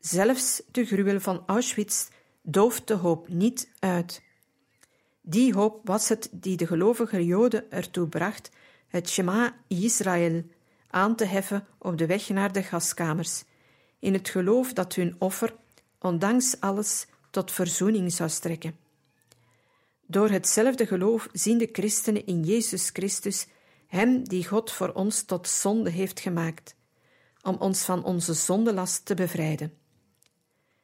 Zelfs 0.00 0.62
de 0.70 0.85
gruwel 0.85 1.20
van 1.20 1.42
Auschwitz 1.46 2.09
dooft 2.42 2.87
de 2.87 2.94
hoop 2.94 3.29
niet 3.29 3.68
uit. 3.79 4.22
Die 5.20 5.55
hoop 5.55 5.81
was 5.85 6.09
het 6.09 6.29
die 6.33 6.57
de 6.57 6.66
gelovige 6.66 7.24
Joden 7.24 7.70
ertoe 7.70 8.09
bracht 8.09 8.50
het 8.88 9.09
Shema 9.09 9.57
Israël 9.68 10.44
aan 10.90 11.16
te 11.16 11.24
heffen 11.24 11.66
op 11.79 11.98
de 11.98 12.07
weg 12.07 12.29
naar 12.29 12.53
de 12.53 12.62
gaskamers, 12.62 13.44
in 14.05 14.12
het 14.12 14.29
geloof 14.29 14.73
dat 14.73 14.95
hun 14.95 15.17
offer, 15.19 15.55
ondanks 15.99 16.61
alles, 16.61 17.07
tot 17.31 17.51
verzoening 17.51 18.12
zou 18.12 18.31
strekken. 18.31 18.77
Door 20.07 20.31
hetzelfde 20.31 20.87
geloof 20.87 21.29
zien 21.33 21.59
de 21.59 21.69
christenen 21.73 22.27
in 22.27 22.43
Jezus 22.43 22.90
Christus 22.93 23.47
Hem 23.87 24.29
die 24.29 24.47
God 24.47 24.71
voor 24.71 24.93
ons 24.93 25.23
tot 25.23 25.49
zonde 25.49 25.90
heeft 25.90 26.21
gemaakt, 26.21 26.77
om 27.43 27.57
ons 27.57 27.85
van 27.85 28.05
onze 28.05 28.33
zondelast 28.33 29.05
te 29.05 29.14
bevrijden. 29.14 29.73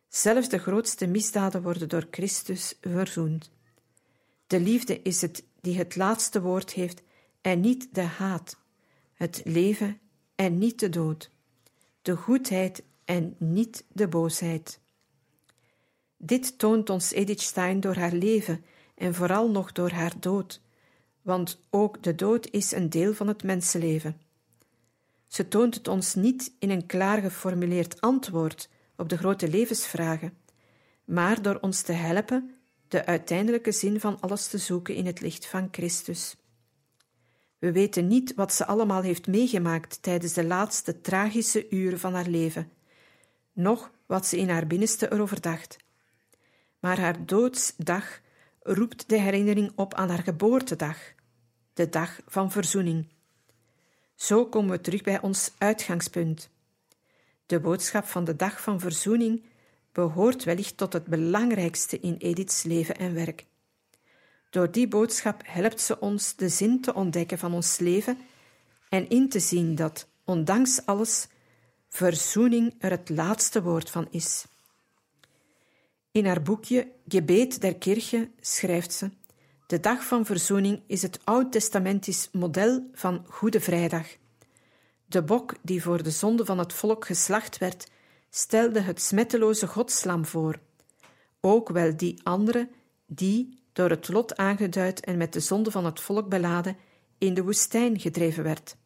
Zelfs 0.09 0.49
de 0.49 0.59
grootste 0.59 1.07
misdaden 1.07 1.63
worden 1.63 1.89
door 1.89 2.07
Christus 2.11 2.75
verzoend. 2.81 3.51
De 4.47 4.61
liefde 4.61 5.03
is 5.03 5.21
het 5.21 5.45
die 5.61 5.77
het 5.77 5.97
laatste 5.97 6.41
woord 6.41 6.73
heeft 6.73 7.03
en 7.41 7.61
niet 7.61 7.95
de 7.95 8.03
haat, 8.03 8.57
het 9.15 9.41
leven 9.45 10.01
en 10.35 10.59
niet 10.59 10.81
de 10.81 10.89
dood, 10.89 11.31
de 12.03 12.17
goedheid 12.17 12.83
en 13.11 13.35
niet 13.39 13.85
de 13.93 14.09
boosheid. 14.09 14.81
Dit 16.17 16.59
toont 16.59 16.91
ons 16.91 17.13
Edith 17.13 17.41
Stein 17.41 17.81
door 17.81 17.95
haar 17.95 18.13
leven 18.13 18.65
en 18.95 19.15
vooral 19.15 19.51
nog 19.51 19.73
door 19.73 19.91
haar 19.91 20.13
dood, 20.21 20.61
want 21.23 21.63
ook 21.71 22.03
de 22.03 22.15
dood 22.15 22.51
is 22.51 22.73
een 22.73 22.91
deel 22.91 23.15
van 23.15 23.29
het 23.29 23.43
mensenleven. 23.43 24.21
Ze 25.27 25.49
toont 25.49 25.75
het 25.75 25.89
ons 25.89 26.15
niet 26.15 26.53
in 26.59 26.71
een 26.71 26.87
klaar 26.87 27.21
geformuleerd 27.21 28.01
antwoord 28.01 28.69
op 28.97 29.09
de 29.09 29.17
grote 29.17 29.49
levensvragen, 29.49 30.37
maar 31.05 31.43
door 31.43 31.59
ons 31.61 31.83
te 31.83 31.93
helpen 31.93 32.55
de 32.89 33.07
uiteindelijke 33.07 33.73
zin 33.73 34.01
van 34.01 34.21
alles 34.21 34.47
te 34.47 34.59
zoeken 34.59 34.95
in 34.95 35.07
het 35.07 35.21
licht 35.21 35.47
van 35.47 35.69
Christus. 35.71 36.37
We 37.59 37.73
weten 37.73 38.07
niet 38.07 38.35
wat 38.35 38.53
ze 38.53 38.67
allemaal 38.67 39.03
heeft 39.03 39.27
meegemaakt 39.27 40.03
tijdens 40.03 40.33
de 40.33 40.45
laatste 40.45 41.01
tragische 41.01 41.71
uren 41.71 41.99
van 41.99 42.15
haar 42.15 42.29
leven, 42.29 42.71
noch 43.63 43.91
wat 44.07 44.27
ze 44.27 44.37
in 44.37 44.49
haar 44.49 44.67
binnenste 44.67 45.13
erover 45.13 45.41
dacht. 45.41 45.77
Maar 46.79 46.99
haar 46.99 47.27
doodsdag 47.27 48.21
roept 48.63 49.09
de 49.09 49.19
herinnering 49.19 49.73
op 49.75 49.95
aan 49.95 50.09
haar 50.09 50.23
geboortedag, 50.23 50.97
de 51.73 51.89
dag 51.89 52.21
van 52.27 52.51
verzoening. 52.51 53.07
Zo 54.15 54.47
komen 54.47 54.71
we 54.71 54.81
terug 54.81 55.03
bij 55.03 55.21
ons 55.21 55.53
uitgangspunt. 55.59 56.51
De 57.47 57.61
boodschap 57.61 58.05
van 58.05 58.25
de 58.25 58.37
dag 58.37 58.61
van 58.63 58.81
verzoening 58.81 59.45
behoort 59.93 60.45
wellicht 60.45 60.77
tot 60.77 60.93
het 60.93 61.05
belangrijkste 61.05 62.01
in 62.01 62.17
Ediths 62.17 62.63
leven 62.63 62.97
en 62.97 63.15
werk. 63.15 63.47
Door 64.51 64.71
die 64.71 64.89
boodschap 64.89 65.43
helpt 65.45 65.81
ze 65.81 66.01
ons 66.01 66.37
de 66.37 66.49
zin 66.49 66.81
te 66.81 66.95
ontdekken 66.95 67.39
van 67.39 67.55
ons 67.55 67.79
leven 67.79 68.19
en 68.89 69.09
in 69.09 69.29
te 69.29 69.41
zien 69.41 69.75
dat, 69.75 70.09
ondanks 70.25 70.87
alles, 70.87 71.29
verzoening 71.91 72.75
er 72.79 72.91
het 72.91 73.09
laatste 73.09 73.63
woord 73.63 73.91
van 73.91 74.07
is. 74.11 74.45
In 76.11 76.27
haar 76.27 76.43
boekje 76.43 76.89
Gebet 77.09 77.61
der 77.61 77.77
Kirche 77.77 78.31
schrijft 78.41 78.93
ze: 78.93 79.11
De 79.67 79.81
dag 79.81 80.05
van 80.05 80.25
verzoening 80.25 80.83
is 80.87 81.03
het 81.03 81.21
oud-testamentisch 81.25 82.29
model 82.33 82.89
van 82.93 83.25
Goede 83.29 83.61
Vrijdag. 83.61 84.07
De 85.07 85.23
bok 85.23 85.55
die 85.63 85.83
voor 85.83 86.03
de 86.03 86.11
zonde 86.11 86.45
van 86.45 86.59
het 86.59 86.73
volk 86.73 87.07
geslacht 87.07 87.59
werd, 87.59 87.91
stelde 88.31 88.81
het 88.81 89.03
smetteloze 89.03 89.67
godslam 89.67 90.27
voor. 90.27 90.59
Ook 91.41 91.69
wel 91.69 91.97
die 91.97 92.21
andere, 92.23 92.69
die, 93.07 93.59
door 93.73 93.91
het 93.91 94.09
lot 94.09 94.37
aangeduid 94.37 95.01
en 95.01 95.17
met 95.17 95.33
de 95.33 95.41
zonde 95.41 95.71
van 95.71 95.85
het 95.85 96.01
volk 96.01 96.29
beladen, 96.29 96.77
in 97.19 97.35
de 97.35 97.43
woestijn 97.43 98.01
gedreven 98.01 98.43
werd. 98.43 98.77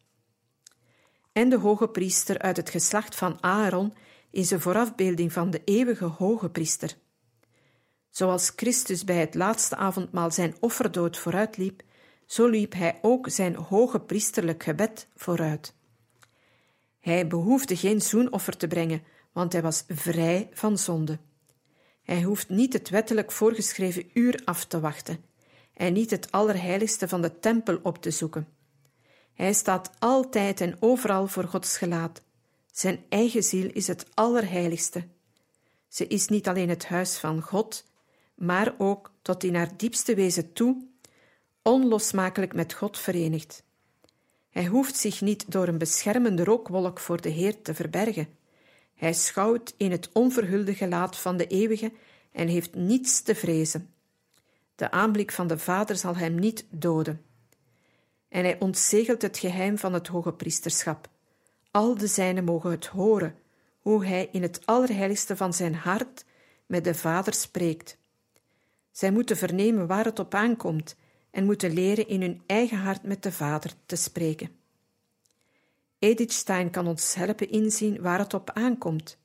En 1.35 1.49
de 1.49 1.57
hoge 1.57 1.87
priester 1.87 2.39
uit 2.39 2.57
het 2.57 2.69
geslacht 2.69 3.15
van 3.15 3.43
Aaron 3.43 3.93
is 4.29 4.51
een 4.51 4.61
voorafbeelding 4.61 5.33
van 5.33 5.49
de 5.49 5.61
eeuwige 5.65 6.05
hoge 6.05 6.49
priester. 6.49 6.97
Zoals 8.09 8.51
Christus 8.55 9.03
bij 9.03 9.15
het 9.15 9.35
laatste 9.35 9.75
avondmaal 9.75 10.31
zijn 10.31 10.55
offerdood 10.59 11.17
vooruitliep, 11.17 11.83
zo 12.25 12.47
liep 12.47 12.73
hij 12.73 12.99
ook 13.01 13.29
zijn 13.29 13.55
hoge 13.55 13.99
priesterlijk 13.99 14.63
gebed 14.63 15.07
vooruit. 15.15 15.73
Hij 16.99 17.27
behoefde 17.27 17.75
geen 17.75 18.01
zoenoffer 18.01 18.57
te 18.57 18.67
brengen, 18.67 19.03
want 19.31 19.53
hij 19.53 19.61
was 19.61 19.83
vrij 19.87 20.49
van 20.53 20.77
zonde. 20.77 21.19
Hij 22.03 22.21
hoeft 22.21 22.49
niet 22.49 22.73
het 22.73 22.89
wettelijk 22.89 23.31
voorgeschreven 23.31 24.09
uur 24.13 24.41
af 24.45 24.65
te 24.65 24.79
wachten 24.79 25.25
en 25.73 25.93
niet 25.93 26.11
het 26.11 26.31
allerheiligste 26.31 27.07
van 27.07 27.21
de 27.21 27.39
tempel 27.39 27.79
op 27.83 28.01
te 28.01 28.11
zoeken. 28.11 28.54
Hij 29.35 29.53
staat 29.53 29.91
altijd 29.99 30.61
en 30.61 30.77
overal 30.79 31.27
voor 31.27 31.43
Gods 31.43 31.77
gelaat. 31.77 32.21
Zijn 32.71 33.03
eigen 33.09 33.43
ziel 33.43 33.69
is 33.73 33.87
het 33.87 34.05
allerheiligste. 34.13 35.07
Ze 35.87 36.07
is 36.07 36.27
niet 36.27 36.47
alleen 36.47 36.69
het 36.69 36.85
huis 36.85 37.17
van 37.17 37.41
God, 37.41 37.85
maar 38.35 38.75
ook 38.77 39.11
tot 39.21 39.43
in 39.43 39.55
haar 39.55 39.77
diepste 39.77 40.15
wezen 40.15 40.53
toe 40.53 40.87
onlosmakelijk 41.61 42.53
met 42.53 42.73
God 42.73 42.97
verenigd. 42.97 43.63
Hij 44.49 44.65
hoeft 44.65 44.95
zich 44.95 45.21
niet 45.21 45.51
door 45.51 45.67
een 45.67 45.77
beschermende 45.77 46.43
rookwolk 46.43 46.99
voor 46.99 47.21
de 47.21 47.29
Heer 47.29 47.61
te 47.61 47.73
verbergen. 47.73 48.27
Hij 48.95 49.13
schouwt 49.13 49.73
in 49.77 49.91
het 49.91 50.09
onverhulde 50.13 50.75
gelaat 50.75 51.17
van 51.17 51.37
de 51.37 51.47
eeuwige 51.47 51.91
en 52.31 52.47
heeft 52.47 52.75
niets 52.75 53.21
te 53.21 53.35
vrezen. 53.35 53.89
De 54.75 54.91
aanblik 54.91 55.31
van 55.31 55.47
de 55.47 55.57
Vader 55.57 55.95
zal 55.95 56.15
hem 56.15 56.35
niet 56.35 56.65
doden. 56.69 57.21
En 58.35 58.43
hij 58.43 58.59
ontzegelt 58.59 59.21
het 59.21 59.37
geheim 59.37 59.77
van 59.77 59.93
het 59.93 60.07
hoge 60.07 60.33
priesterschap. 60.33 61.09
Al 61.71 61.97
de 61.97 62.07
zijnen 62.07 62.43
mogen 62.43 62.71
het 62.71 62.85
horen, 62.85 63.35
hoe 63.79 64.05
hij 64.05 64.29
in 64.31 64.41
het 64.41 64.65
allerheiligste 64.65 65.35
van 65.35 65.53
zijn 65.53 65.75
hart 65.75 66.25
met 66.65 66.83
de 66.83 66.95
Vader 66.95 67.33
spreekt. 67.33 67.97
Zij 68.91 69.11
moeten 69.11 69.37
vernemen 69.37 69.87
waar 69.87 70.05
het 70.05 70.19
op 70.19 70.33
aankomt 70.33 70.95
en 71.31 71.45
moeten 71.45 71.73
leren 71.73 72.07
in 72.07 72.21
hun 72.21 72.41
eigen 72.45 72.77
hart 72.77 73.03
met 73.03 73.23
de 73.23 73.31
Vader 73.31 73.73
te 73.85 73.95
spreken. 73.95 74.49
Edith 75.99 76.33
Stein 76.33 76.69
kan 76.69 76.87
ons 76.87 77.13
helpen 77.13 77.49
inzien 77.49 78.01
waar 78.01 78.19
het 78.19 78.33
op 78.33 78.51
aankomt. 78.53 79.17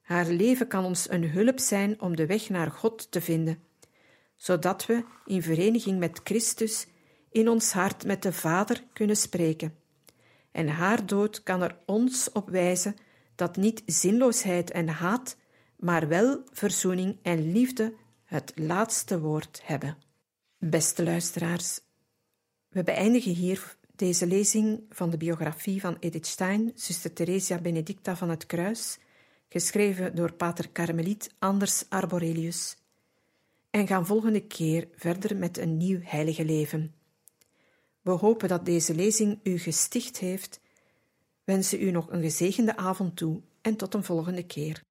Haar 0.00 0.26
leven 0.26 0.68
kan 0.68 0.84
ons 0.84 1.10
een 1.10 1.30
hulp 1.30 1.58
zijn 1.58 2.00
om 2.00 2.16
de 2.16 2.26
weg 2.26 2.48
naar 2.48 2.70
God 2.70 3.10
te 3.10 3.20
vinden, 3.20 3.62
zodat 4.36 4.86
we 4.86 5.04
in 5.24 5.42
vereniging 5.42 5.98
met 5.98 6.20
Christus 6.24 6.86
in 7.36 7.48
ons 7.48 7.72
hart 7.72 8.04
met 8.04 8.22
de 8.22 8.32
Vader 8.32 8.84
kunnen 8.92 9.16
spreken. 9.16 9.74
En 10.50 10.68
haar 10.68 11.06
dood 11.06 11.42
kan 11.42 11.62
er 11.62 11.78
ons 11.86 12.32
op 12.32 12.48
wijzen 12.48 12.96
dat 13.34 13.56
niet 13.56 13.82
zinloosheid 13.86 14.70
en 14.70 14.88
haat, 14.88 15.36
maar 15.76 16.08
wel 16.08 16.42
verzoening 16.52 17.16
en 17.22 17.52
liefde 17.52 17.94
het 18.24 18.52
laatste 18.54 19.20
woord 19.20 19.60
hebben. 19.64 19.96
Beste 20.58 21.02
luisteraars, 21.02 21.80
we 22.68 22.82
beëindigen 22.82 23.32
hier 23.32 23.76
deze 23.96 24.26
lezing 24.26 24.80
van 24.90 25.10
de 25.10 25.16
biografie 25.16 25.80
van 25.80 25.96
Edith 26.00 26.26
Stein, 26.26 26.72
zuster 26.74 27.12
Theresia 27.12 27.58
Benedicta 27.58 28.16
van 28.16 28.30
het 28.30 28.46
Kruis, 28.46 28.98
geschreven 29.48 30.14
door 30.14 30.32
pater 30.32 30.68
Karmeliet 30.68 31.34
Anders 31.38 31.84
Arborelius, 31.88 32.76
en 33.70 33.86
gaan 33.86 34.06
volgende 34.06 34.46
keer 34.46 34.88
verder 34.94 35.36
met 35.36 35.58
een 35.58 35.76
nieuw 35.76 36.00
heilige 36.02 36.44
leven. 36.44 36.94
We 38.06 38.12
hopen 38.12 38.48
dat 38.48 38.64
deze 38.64 38.94
lezing 38.94 39.40
u 39.42 39.58
gesticht 39.58 40.18
heeft, 40.18 40.60
wensen 41.44 41.82
u 41.82 41.90
nog 41.90 42.10
een 42.10 42.22
gezegende 42.22 42.76
avond 42.76 43.16
toe 43.16 43.40
en 43.60 43.76
tot 43.76 43.94
een 43.94 44.04
volgende 44.04 44.46
keer. 44.46 44.82